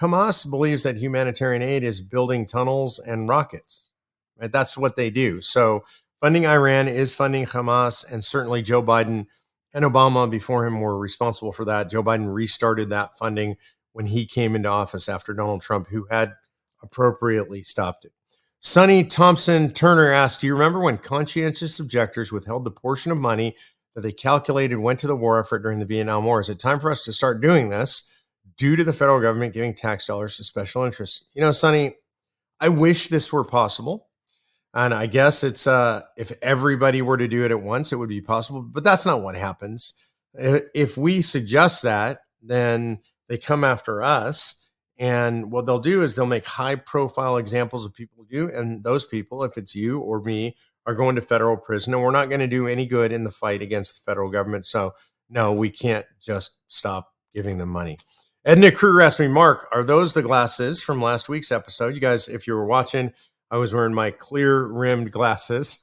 Hamas 0.00 0.48
believes 0.48 0.82
that 0.82 0.96
humanitarian 0.96 1.62
aid 1.62 1.84
is 1.84 2.00
building 2.00 2.44
tunnels 2.44 2.98
and 2.98 3.28
rockets. 3.28 3.92
Right? 4.36 4.50
That's 4.50 4.76
what 4.76 4.96
they 4.96 5.10
do. 5.10 5.40
So 5.40 5.84
Funding 6.20 6.44
Iran 6.44 6.88
is 6.88 7.14
funding 7.14 7.46
Hamas, 7.46 8.04
and 8.12 8.24
certainly 8.24 8.62
Joe 8.62 8.82
Biden 8.82 9.26
and 9.72 9.84
Obama 9.84 10.28
before 10.28 10.66
him 10.66 10.80
were 10.80 10.98
responsible 10.98 11.52
for 11.52 11.64
that. 11.66 11.88
Joe 11.88 12.02
Biden 12.02 12.34
restarted 12.34 12.90
that 12.90 13.16
funding 13.16 13.56
when 13.92 14.06
he 14.06 14.26
came 14.26 14.56
into 14.56 14.68
office 14.68 15.08
after 15.08 15.32
Donald 15.32 15.62
Trump, 15.62 15.86
who 15.88 16.08
had 16.10 16.34
appropriately 16.82 17.62
stopped 17.62 18.04
it. 18.04 18.12
Sonny 18.58 19.04
Thompson 19.04 19.72
Turner 19.72 20.10
asked, 20.10 20.40
Do 20.40 20.48
you 20.48 20.54
remember 20.54 20.80
when 20.80 20.98
conscientious 20.98 21.78
objectors 21.78 22.32
withheld 22.32 22.64
the 22.64 22.72
portion 22.72 23.12
of 23.12 23.18
money 23.18 23.54
that 23.94 24.02
they 24.02 24.12
calculated 24.12 24.76
went 24.76 24.98
to 25.00 25.06
the 25.06 25.16
war 25.16 25.38
effort 25.40 25.60
during 25.60 25.78
the 25.78 25.86
Vietnam 25.86 26.24
War? 26.24 26.40
Is 26.40 26.50
it 26.50 26.58
time 26.58 26.80
for 26.80 26.90
us 26.90 27.04
to 27.04 27.12
start 27.12 27.40
doing 27.40 27.70
this 27.70 28.08
due 28.56 28.76
to 28.76 28.84
the 28.84 28.92
federal 28.92 29.20
government 29.20 29.54
giving 29.54 29.74
tax 29.74 30.06
dollars 30.06 30.36
to 30.36 30.44
special 30.44 30.84
interests? 30.84 31.30
You 31.34 31.42
know, 31.42 31.52
Sonny, 31.52 31.96
I 32.60 32.68
wish 32.68 33.08
this 33.08 33.32
were 33.32 33.44
possible. 33.44 34.08
And 34.74 34.92
I 34.92 35.06
guess 35.06 35.44
it's 35.44 35.66
uh, 35.66 36.02
if 36.16 36.30
everybody 36.42 37.02
were 37.02 37.16
to 37.16 37.26
do 37.26 37.44
it 37.44 37.50
at 37.50 37.62
once, 37.62 37.92
it 37.92 37.96
would 37.96 38.08
be 38.08 38.20
possible. 38.20 38.62
But 38.62 38.84
that's 38.84 39.06
not 39.06 39.22
what 39.22 39.34
happens. 39.34 39.94
If 40.34 40.96
we 40.96 41.22
suggest 41.22 41.82
that, 41.82 42.20
then 42.42 43.00
they 43.28 43.38
come 43.38 43.64
after 43.64 44.02
us. 44.02 44.70
And 44.98 45.50
what 45.52 45.64
they'll 45.64 45.78
do 45.78 46.02
is 46.02 46.14
they'll 46.14 46.26
make 46.26 46.44
high 46.44 46.74
profile 46.74 47.36
examples 47.36 47.86
of 47.86 47.94
people 47.94 48.18
who 48.18 48.48
do. 48.48 48.54
And 48.54 48.84
those 48.84 49.06
people, 49.06 49.42
if 49.42 49.56
it's 49.56 49.74
you 49.74 50.00
or 50.00 50.20
me, 50.20 50.56
are 50.88 50.94
going 50.94 51.14
to 51.16 51.20
federal 51.20 51.58
prison. 51.58 51.92
And 51.92 52.02
we're 52.02 52.10
not 52.10 52.30
going 52.30 52.40
to 52.40 52.46
do 52.46 52.66
any 52.66 52.86
good 52.86 53.12
in 53.12 53.24
the 53.24 53.30
fight 53.30 53.60
against 53.60 53.96
the 53.96 54.10
federal 54.10 54.30
government. 54.30 54.64
So, 54.64 54.94
no, 55.28 55.52
we 55.52 55.68
can't 55.68 56.06
just 56.18 56.60
stop 56.66 57.12
giving 57.34 57.58
them 57.58 57.68
money. 57.68 57.98
Edna 58.46 58.72
Kruger 58.72 59.02
asked 59.02 59.20
me, 59.20 59.28
Mark, 59.28 59.68
are 59.70 59.84
those 59.84 60.14
the 60.14 60.22
glasses 60.22 60.80
from 60.82 61.02
last 61.02 61.28
week's 61.28 61.52
episode? 61.52 61.94
You 61.94 62.00
guys, 62.00 62.26
if 62.26 62.46
you 62.46 62.54
were 62.54 62.64
watching, 62.64 63.12
I 63.50 63.58
was 63.58 63.74
wearing 63.74 63.92
my 63.92 64.10
clear 64.10 64.66
rimmed 64.66 65.12
glasses. 65.12 65.78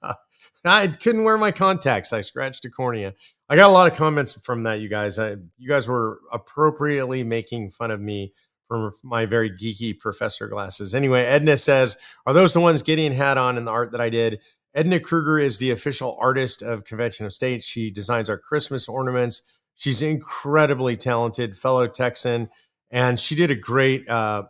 I 0.64 0.86
couldn't 0.86 1.24
wear 1.24 1.38
my 1.38 1.50
contacts. 1.50 2.12
I 2.12 2.20
scratched 2.20 2.64
a 2.64 2.70
cornea. 2.70 3.14
I 3.50 3.56
got 3.56 3.68
a 3.68 3.72
lot 3.72 3.90
of 3.90 3.98
comments 3.98 4.34
from 4.44 4.62
that, 4.62 4.78
you 4.78 4.88
guys. 4.88 5.18
I, 5.18 5.30
you 5.58 5.68
guys 5.68 5.88
were 5.88 6.20
appropriately 6.32 7.24
making 7.24 7.70
fun 7.70 7.90
of 7.90 8.00
me 8.00 8.32
for 8.68 8.94
my 9.02 9.26
very 9.26 9.50
geeky 9.50 9.98
professor 9.98 10.48
glasses. 10.48 10.94
Anyway, 10.94 11.22
Edna 11.22 11.56
says, 11.56 11.96
Are 12.26 12.32
those 12.32 12.52
the 12.52 12.60
ones 12.60 12.82
Gideon 12.82 13.12
had 13.12 13.38
on 13.38 13.56
in 13.56 13.64
the 13.64 13.70
art 13.70 13.92
that 13.92 14.00
I 14.00 14.10
did? 14.10 14.40
Edna 14.74 15.00
Kruger 15.00 15.38
is 15.38 15.58
the 15.58 15.70
official 15.70 16.16
artist 16.20 16.62
of 16.62 16.84
Convention 16.84 17.24
of 17.24 17.32
States. 17.32 17.64
She 17.64 17.90
designs 17.90 18.28
our 18.28 18.38
Christmas 18.38 18.88
ornaments. 18.88 19.42
She's 19.74 20.02
incredibly 20.02 20.96
talented, 20.96 21.56
fellow 21.56 21.86
Texan, 21.86 22.48
and 22.90 23.18
she 23.18 23.34
did 23.34 23.50
a 23.50 23.54
great 23.54 24.08
uh, 24.08 24.44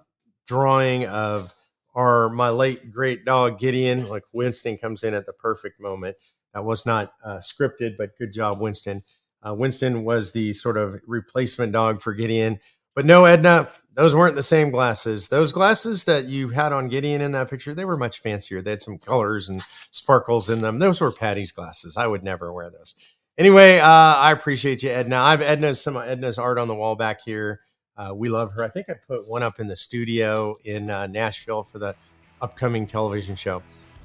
drawing 0.46 1.06
of 1.06 1.54
are 1.94 2.28
my 2.28 2.50
late 2.50 2.92
great 2.92 3.24
dog 3.24 3.58
Gideon. 3.58 4.06
Like 4.08 4.24
Winston 4.32 4.76
comes 4.76 5.02
in 5.02 5.14
at 5.14 5.26
the 5.26 5.32
perfect 5.32 5.80
moment. 5.80 6.16
That 6.54 6.64
was 6.64 6.86
not 6.86 7.12
uh, 7.24 7.38
scripted, 7.38 7.96
but 7.96 8.16
good 8.18 8.32
job, 8.32 8.60
Winston. 8.60 9.02
Uh, 9.46 9.54
Winston 9.54 10.04
was 10.04 10.32
the 10.32 10.52
sort 10.52 10.76
of 10.76 11.00
replacement 11.06 11.72
dog 11.72 12.00
for 12.00 12.12
Gideon. 12.12 12.58
But 12.94 13.06
no, 13.06 13.24
Edna, 13.24 13.68
those 13.96 14.14
weren't 14.14 14.36
the 14.36 14.42
same 14.42 14.70
glasses. 14.70 15.28
Those 15.28 15.52
glasses 15.52 16.04
that 16.04 16.26
you 16.26 16.48
had 16.48 16.70
on 16.70 16.88
Gideon 16.88 17.22
in 17.22 17.32
that 17.32 17.48
picture, 17.48 17.72
they 17.72 17.86
were 17.86 17.96
much 17.96 18.20
fancier. 18.20 18.60
They 18.60 18.70
had 18.70 18.82
some 18.82 18.98
colors 18.98 19.48
and 19.48 19.62
sparkles 19.90 20.50
in 20.50 20.60
them. 20.60 20.78
Those 20.78 21.00
were 21.00 21.10
Patty's 21.10 21.50
glasses. 21.50 21.96
I 21.96 22.06
would 22.06 22.22
never 22.22 22.52
wear 22.52 22.68
those. 22.68 22.94
Anyway, 23.38 23.78
uh, 23.78 23.86
I 23.88 24.32
appreciate 24.32 24.82
you, 24.82 24.90
Edna. 24.90 25.16
I 25.16 25.30
have 25.30 25.40
Edna's 25.40 25.80
some 25.80 25.96
Edna's 25.96 26.38
art 26.38 26.58
on 26.58 26.68
the 26.68 26.74
wall 26.74 26.94
back 26.94 27.22
here. 27.24 27.60
Uh, 27.96 28.12
we 28.14 28.28
love 28.28 28.52
her. 28.52 28.62
I 28.62 28.68
think 28.68 28.90
I 28.90 28.94
put 29.08 29.28
one 29.30 29.42
up 29.42 29.58
in 29.58 29.66
the 29.66 29.76
studio 29.76 30.56
in 30.66 30.90
uh, 30.90 31.06
Nashville 31.06 31.62
for 31.62 31.78
the 31.78 31.96
upcoming 32.42 32.86
television 32.86 33.34
show. 33.34 33.62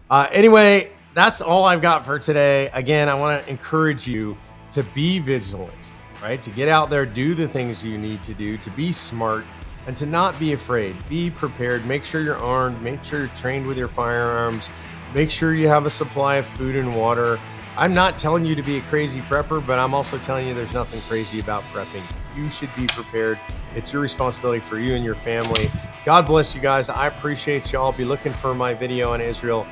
Uh, 0.10 0.28
anyway, 0.32 0.90
that's 1.14 1.42
all 1.42 1.66
I've 1.66 1.82
got 1.82 2.06
for 2.06 2.18
today. 2.18 2.70
Again, 2.74 3.10
I 3.10 3.14
want 3.14 3.44
to 3.44 3.50
encourage 3.50 4.08
you 4.08 4.38
to 4.72 4.84
be 4.84 5.20
vigilant, 5.20 5.92
right? 6.24 6.42
To 6.42 6.52
get 6.52 6.70
out 6.70 6.90
there, 6.90 7.06
do 7.06 7.34
the 7.34 7.48
things 7.48 7.86
you 7.86 7.98
need 7.98 8.24
to 8.24 8.34
do, 8.34 8.58
to 8.60 8.70
be 8.72 8.94
smart 8.94 9.44
and 9.88 9.96
to 9.96 10.06
not 10.06 10.38
be 10.40 10.54
afraid. 10.54 10.96
Be 11.10 11.30
prepared. 11.30 11.86
Make 11.86 12.04
sure 12.04 12.22
you're 12.22 12.38
armed. 12.38 12.82
Make 12.82 13.04
sure 13.04 13.20
you're 13.20 13.28
trained 13.30 13.66
with 13.66 13.78
your 13.78 13.88
firearms. 13.88 14.70
Make 15.14 15.30
sure 15.30 15.54
you 15.54 15.68
have 15.68 15.86
a 15.86 15.90
supply 15.90 16.36
of 16.36 16.46
food 16.46 16.76
and 16.76 16.96
water. 16.96 17.40
I'm 17.78 17.94
not 17.94 18.18
telling 18.18 18.46
you 18.46 18.54
to 18.56 18.62
be 18.62 18.78
a 18.78 18.82
crazy 18.82 19.22
prepper, 19.22 19.66
but 19.66 19.80
I'm 19.80 19.94
also 19.94 20.18
telling 20.18 20.48
you 20.48 20.54
there's 20.54 20.74
nothing 20.74 21.02
crazy 21.02 21.40
about 21.40 21.64
prepping. 21.74 22.04
You 22.36 22.50
should 22.50 22.70
be 22.76 22.88
prepared. 22.88 23.40
It's 23.76 23.92
your 23.94 24.02
responsibility 24.02 24.62
for 24.62 24.78
you 24.78 24.94
and 24.94 25.04
your 25.04 25.16
family. 25.16 25.70
God 26.06 26.26
bless 26.26 26.56
you 26.56 26.62
guys. 26.62 26.90
I 26.90 27.08
appreciate 27.08 27.72
y'all. 27.72 27.92
Be 27.92 28.06
looking 28.06 28.34
for 28.34 28.54
my 28.54 28.74
video 28.74 29.12
on 29.12 29.22
Israel, 29.22 29.66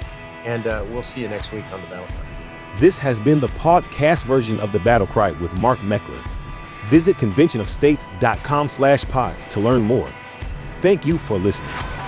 and 0.43 0.65
uh, 0.67 0.86
we'll 0.89 1.04
see 1.04 1.22
you 1.22 1.28
next 1.28 1.52
week 1.52 1.65
on 1.72 1.82
the 1.82 1.88
Battle 1.88 2.08
Cry. 2.08 2.78
This 2.80 2.98
has 2.98 3.19
been 3.19 3.39
the 3.39 3.48
podcast 3.48 4.24
version 4.24 4.60
of 4.60 4.72
the 4.72 4.80
Battle 4.80 5.08
Cry 5.08 5.32
with 5.32 5.58
Mark 5.60 5.80
Meckler. 5.80 6.26
Visit 6.86 7.18
conventionofstates.com 7.18 8.70
slash 8.70 9.06
pod 9.06 9.36
to 9.52 9.60
learn 9.60 9.82
more. 9.82 10.12
Thank 10.78 11.06
you 11.06 11.18
for 11.18 11.38
listening. 11.38 11.99